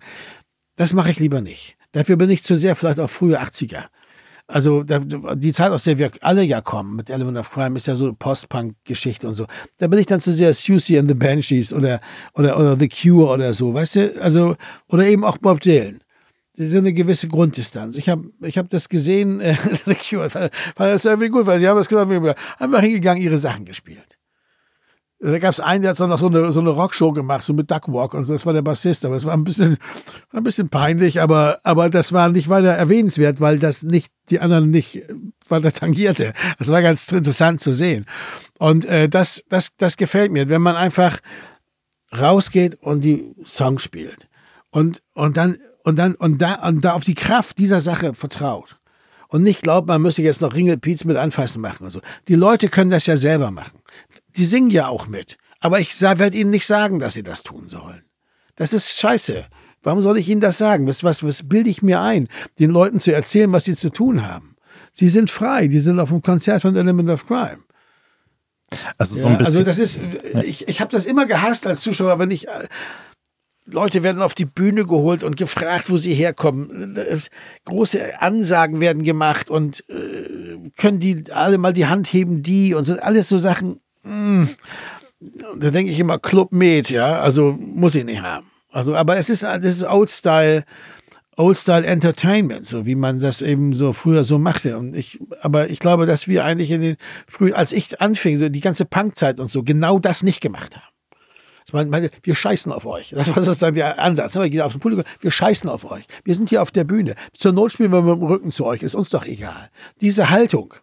[0.76, 1.78] das mache ich lieber nicht.
[1.94, 3.86] Dafür bin ich zu sehr vielleicht auch frühe 80er.
[4.52, 7.96] Also die Zeit, aus der wir alle ja kommen, mit Element of Crime, ist ja
[7.96, 9.46] so Post-Punk-Geschichte und so.
[9.78, 12.02] Da bin ich dann zu sehr Susie and the Banshees oder,
[12.34, 14.22] oder, oder The Cure oder so, weißt du?
[14.22, 14.56] Also,
[14.88, 16.02] oder eben auch Bob Dylan.
[16.58, 17.96] So eine gewisse Grunddistanz.
[17.96, 19.54] Ich habe ich hab das gesehen, äh,
[20.30, 22.12] fand, das irgendwie gut, weil sie haben das gesagt,
[22.60, 24.19] einfach hingegangen, ihre Sachen gespielt.
[25.22, 27.70] Da gab es einen, der hat noch so eine, so eine Rockshow gemacht, so mit
[27.70, 28.34] Duckwalk und so.
[28.34, 29.78] Das war der Bassist, aber es war ein bisschen,
[30.32, 34.70] ein bisschen peinlich, aber, aber das war nicht weiter erwähnenswert, weil das nicht, die anderen
[34.70, 35.02] nicht
[35.50, 36.34] weiter tangierte.
[36.58, 38.06] Das war ganz interessant zu sehen.
[38.60, 41.20] Und äh, das, das, das gefällt mir, wenn man einfach
[42.18, 44.30] rausgeht und die Songs spielt.
[44.72, 48.79] Und, und dann, und dann, und da, und da auf die Kraft dieser Sache vertraut.
[49.30, 52.02] Und nicht glaubt, man müsse jetzt noch Ringelpiez mit anfassen machen und so.
[52.28, 53.80] Die Leute können das ja selber machen
[54.36, 55.38] die singen ja auch mit.
[55.60, 58.04] Aber ich werde ihnen nicht sagen, dass sie das tun sollen.
[58.56, 59.46] Das ist scheiße.
[59.84, 60.88] Warum soll ich ihnen das sagen?
[60.88, 62.28] Was, was, was bilde ich mir ein,
[62.60, 64.56] den Leuten zu erzählen, was sie zu tun haben?
[64.92, 67.60] Sie sind frei, die sind auf dem Konzert von Element of Crime.
[68.98, 69.66] Also so ein Ja, also bisschen.
[69.66, 70.00] das ist,
[70.46, 72.48] ich, ich habe das immer gehasst als Zuschauer, wenn ich
[73.72, 76.98] Leute werden auf die Bühne geholt und gefragt, wo sie herkommen.
[77.66, 82.84] Große Ansagen werden gemacht und äh, können die alle mal die Hand heben, die und
[82.84, 83.80] so alles so Sachen.
[84.04, 84.46] mm.
[85.58, 88.48] Da denke ich immer Club Med, ja, also muss ich nicht haben.
[88.72, 90.64] Also, aber es ist, das ist Old Style,
[91.36, 94.78] Old Style Entertainment, so wie man das eben so früher so machte.
[94.78, 96.98] Und ich, aber ich glaube, dass wir eigentlich in den
[97.28, 100.89] frühen, als ich anfing, so die ganze Punkzeit und so, genau das nicht gemacht haben.
[101.74, 103.10] War meine, wir scheißen auf euch.
[103.16, 104.36] Das war sozusagen der Ansatz.
[104.36, 106.06] Wir gehen auf den Publikum, wir scheißen auf euch.
[106.24, 107.16] Wir sind hier auf der Bühne.
[107.38, 109.70] Zur Not spielen wir mit dem Rücken zu euch, ist uns doch egal.
[110.02, 110.74] Diese Haltung,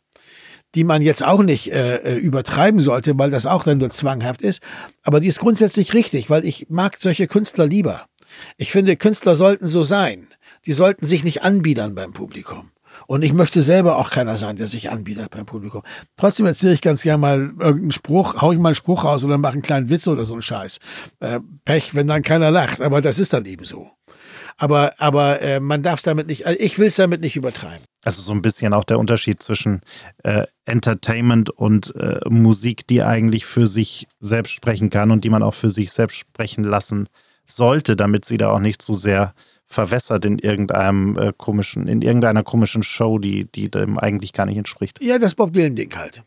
[0.75, 4.43] die man jetzt auch nicht äh, äh, übertreiben sollte, weil das auch dann nur zwanghaft
[4.43, 4.63] ist,
[5.03, 8.07] aber die ist grundsätzlich richtig, weil ich mag solche Künstler lieber.
[8.57, 10.29] Ich finde, Künstler sollten so sein.
[10.67, 12.71] Die sollten sich nicht anbiedern beim Publikum.
[13.07, 15.83] Und ich möchte selber auch keiner sein, der sich anbietet beim Publikum.
[16.17, 19.39] Trotzdem erzähle ich ganz gerne mal irgendeinen Spruch, hau ich mal einen Spruch raus oder
[19.39, 20.79] mache einen kleinen Witz oder so einen Scheiß.
[21.21, 23.91] Äh, Pech, wenn dann keiner lacht, aber das ist dann eben so.
[24.59, 27.85] Aber, aber äh, man darf es damit nicht, also ich will es damit nicht übertreiben.
[28.05, 29.81] Also so ein bisschen auch der Unterschied zwischen
[30.23, 35.43] äh, Entertainment und äh, Musik, die eigentlich für sich selbst sprechen kann und die man
[35.43, 37.09] auch für sich selbst sprechen lassen
[37.47, 39.35] sollte, damit sie da auch nicht so sehr
[39.67, 44.57] verwässert in irgendeinem äh, komischen, in irgendeiner komischen Show, die, die dem eigentlich gar nicht
[44.57, 45.03] entspricht.
[45.03, 46.23] Ja, das Bob Dylan-Ding halt.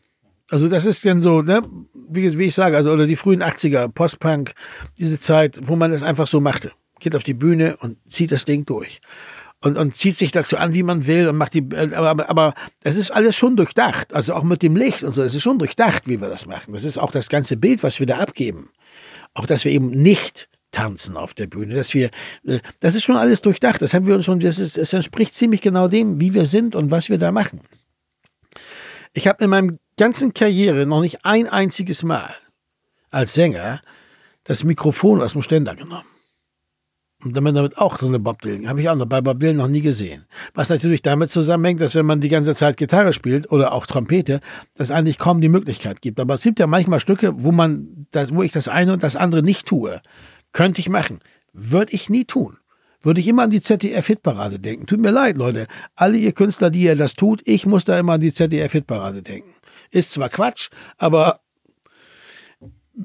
[0.50, 1.62] Also das ist dann so, ne,
[2.08, 4.52] wie, wie ich sage, also oder die frühen 80er, Postpunk,
[4.98, 6.72] diese Zeit, wo man das einfach so machte.
[6.98, 9.00] Geht auf die Bühne und zieht das Ding durch.
[9.62, 12.54] Und, und zieht sich dazu an, wie man will und macht die, äh, aber, aber,
[12.82, 14.12] es ist alles schon durchdacht.
[14.14, 16.72] Also auch mit dem Licht und so, es ist schon durchdacht, wie wir das machen.
[16.72, 18.70] Das ist auch das ganze Bild, was wir da abgeben.
[19.34, 22.10] Auch, dass wir eben nicht tanzen auf der Bühne, dass wir,
[22.46, 23.82] äh, das ist schon alles durchdacht.
[23.82, 26.74] Das haben wir uns schon, das, ist, das entspricht ziemlich genau dem, wie wir sind
[26.74, 27.60] und was wir da machen.
[29.12, 32.34] Ich habe in meinem ganzen Karriere noch nicht ein einziges Mal
[33.10, 33.80] als Sänger
[34.44, 36.06] das Mikrofon aus dem Ständer genommen.
[37.22, 38.68] Und damit, damit auch so eine Bob Dylan.
[38.68, 40.24] Habe ich auch noch bei Bob Dylan noch nie gesehen.
[40.54, 44.40] Was natürlich damit zusammenhängt, dass wenn man die ganze Zeit Gitarre spielt oder auch Trompete,
[44.76, 46.18] das eigentlich kaum die Möglichkeit gibt.
[46.18, 49.16] Aber es gibt ja manchmal Stücke, wo man das, wo ich das eine und das
[49.16, 50.00] andere nicht tue.
[50.52, 51.20] Könnte ich machen.
[51.52, 52.56] Würde ich nie tun.
[53.02, 54.86] Würde ich immer an die ZDF-Hitparade denken.
[54.86, 55.66] Tut mir leid, Leute.
[55.96, 59.54] Alle ihr Künstler, die ihr das tut, ich muss da immer an die ZDF-Hitparade denken.
[59.90, 61.40] Ist zwar Quatsch, aber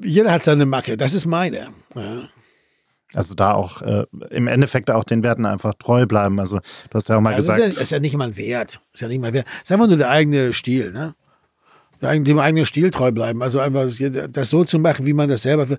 [0.02, 0.96] jeder hat seine Macke.
[0.96, 1.68] Das ist meine.
[1.94, 2.28] Ja.
[3.14, 6.38] Also da auch äh, im Endeffekt auch den Werten einfach treu bleiben.
[6.40, 8.36] Also du hast ja auch mal Also gesagt, ist, ja, ist ja nicht mal ein
[8.36, 8.80] Wert.
[8.92, 9.46] Ist ja nicht mal wert.
[9.62, 11.14] Ist einfach nur der eigene Stil, ne?
[12.02, 13.42] Dem eigenen Stil treu bleiben.
[13.42, 13.98] Also einfach das-
[14.30, 15.68] das so zu machen, wie man das selber.
[15.70, 15.78] will.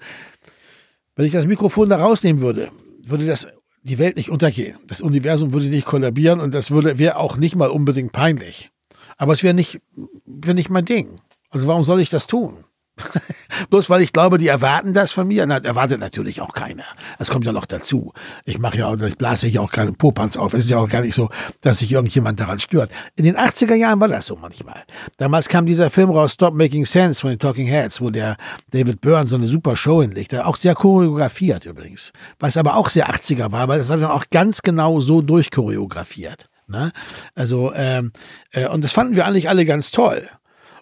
[1.17, 2.69] Wenn ich das Mikrofon da rausnehmen würde,
[3.03, 3.47] würde das
[3.81, 4.77] die Welt nicht untergehen.
[4.87, 8.69] Das Universum würde nicht kollabieren und das wäre auch nicht mal unbedingt peinlich.
[9.17, 9.81] Aber es wäre nicht,
[10.25, 11.19] wäre nicht mein Ding.
[11.49, 12.65] Also warum soll ich das tun?
[13.69, 15.45] Bloß weil ich glaube, die erwarten das von mir.
[15.45, 16.83] Na, erwartet natürlich auch keiner.
[17.17, 18.13] Das kommt ja noch dazu.
[18.45, 20.53] Ich mache ja auch, ich blase ja auch gerade Popanz auf.
[20.53, 21.29] Es ist ja auch gar nicht so,
[21.61, 22.91] dass sich irgendjemand daran stört.
[23.15, 24.83] In den 80er Jahren war das so manchmal.
[25.17, 28.37] Damals kam dieser Film raus, Stop Making Sense von den Talking Heads, wo der
[28.71, 30.31] David Byrne so eine super Show hinlegt.
[30.31, 32.11] Der auch sehr choreografiert übrigens.
[32.39, 36.49] Was aber auch sehr 80er war, weil das war dann auch ganz genau so durchchoreografiert.
[36.67, 36.91] Ne?
[37.33, 38.11] Also, ähm,
[38.51, 40.27] äh, und das fanden wir eigentlich alle ganz toll.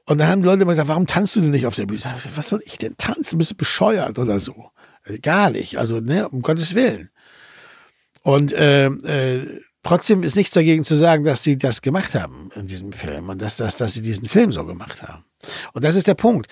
[0.05, 1.99] Und dann haben die Leute immer gesagt, warum tanzt du denn nicht auf der Bühne?
[1.99, 3.37] Sag, Was soll ich denn tanzen?
[3.37, 4.69] Bist du bescheuert oder so?
[5.03, 5.77] Äh, Gar nicht.
[5.77, 7.09] Also, ne, um Gottes Willen.
[8.21, 12.67] Und äh, äh, trotzdem ist nichts dagegen zu sagen, dass sie das gemacht haben in
[12.67, 15.25] diesem Film und dass, dass, dass sie diesen Film so gemacht haben.
[15.73, 16.47] Und das ist der Punkt.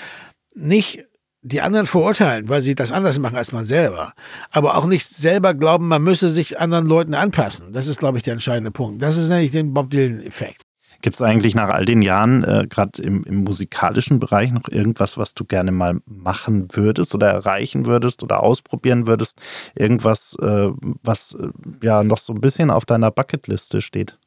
[0.55, 1.05] Nicht
[1.43, 4.13] die anderen verurteilen, weil sie das anders machen als man selber.
[4.49, 7.73] Aber auch nicht selber glauben, man müsse sich anderen Leuten anpassen.
[7.73, 9.01] Das ist, glaube ich, der entscheidende Punkt.
[9.01, 10.62] Das ist nämlich den Bob Dylan-Effekt.
[11.03, 15.17] Gibt es eigentlich nach all den Jahren, äh, gerade im, im musikalischen Bereich, noch irgendwas,
[15.17, 19.37] was du gerne mal machen würdest oder erreichen würdest oder ausprobieren würdest?
[19.75, 20.69] Irgendwas, äh,
[21.03, 21.49] was äh,
[21.85, 24.17] ja noch so ein bisschen auf deiner Bucketliste steht?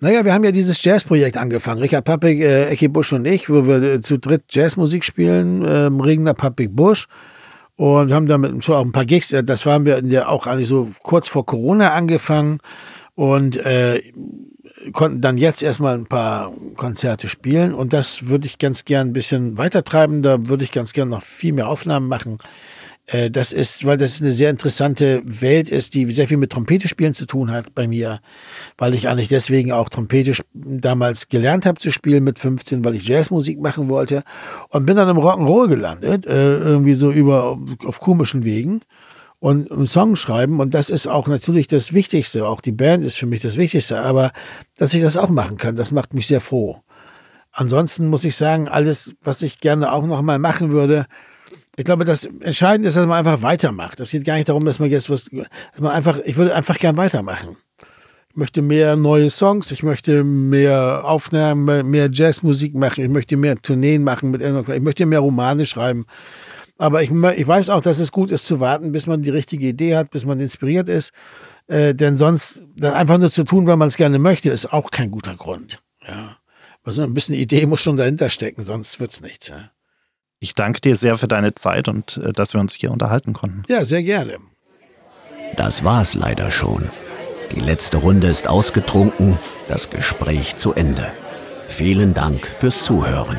[0.00, 1.80] Naja, wir haben ja dieses Jazzprojekt angefangen.
[1.80, 5.64] Richard Pappig, äh, Ecki Busch und ich, wo wir äh, zu dritt Jazzmusik spielen.
[5.66, 7.08] Ähm, Regner, Pappig, Busch.
[7.76, 9.32] Und haben damit so auch ein paar Gigs.
[9.32, 12.58] äh, Das waren wir ja auch eigentlich so kurz vor Corona angefangen.
[13.14, 14.02] Und äh,
[14.92, 17.74] konnten dann jetzt erstmal ein paar Konzerte spielen.
[17.74, 20.22] Und das würde ich ganz gern ein bisschen weitertreiben.
[20.22, 22.38] Da würde ich ganz gern noch viel mehr Aufnahmen machen.
[23.06, 26.88] Äh, das ist, weil das eine sehr interessante Welt ist, die sehr viel mit Trompete
[26.88, 28.20] spielen zu tun hat bei mir,
[28.78, 33.06] weil ich eigentlich deswegen auch Trompete damals gelernt habe zu spielen mit 15, weil ich
[33.06, 34.22] Jazzmusik machen wollte
[34.70, 38.80] und bin dann im Rock'n'Roll gelandet, äh, irgendwie so über auf komischen Wegen
[39.44, 43.18] und einen Song schreiben und das ist auch natürlich das Wichtigste, auch die Band ist
[43.18, 44.32] für mich das Wichtigste, aber
[44.78, 46.80] dass ich das auch machen kann, das macht mich sehr froh.
[47.52, 51.04] Ansonsten muss ich sagen, alles, was ich gerne auch noch mal machen würde,
[51.76, 54.00] ich glaube, das Entscheidende ist, dass man einfach weitermacht.
[54.00, 56.78] Das geht gar nicht darum, dass man jetzt was, dass man einfach, ich würde einfach
[56.78, 57.58] gern weitermachen.
[58.30, 63.60] Ich möchte mehr neue Songs, ich möchte mehr Aufnahmen, mehr Jazzmusik machen, ich möchte mehr
[63.60, 66.06] Tourneen machen, mit, ich möchte mehr Romane schreiben.
[66.76, 69.68] Aber ich, ich weiß auch, dass es gut ist zu warten, bis man die richtige
[69.68, 71.12] Idee hat, bis man inspiriert ist.
[71.66, 74.90] Äh, denn sonst dann einfach nur zu tun, weil man es gerne möchte, ist auch
[74.90, 75.80] kein guter Grund.
[76.06, 76.36] Ja.
[76.82, 79.48] Also ein bisschen Idee muss schon dahinter stecken, sonst wird es nichts.
[79.48, 79.70] Ja.
[80.40, 83.62] Ich danke dir sehr für deine Zeit und äh, dass wir uns hier unterhalten konnten.
[83.68, 84.38] Ja, sehr gerne.
[85.56, 86.90] Das war's leider schon.
[87.54, 91.12] Die letzte Runde ist ausgetrunken, das Gespräch zu Ende.
[91.68, 93.38] Vielen Dank fürs Zuhören.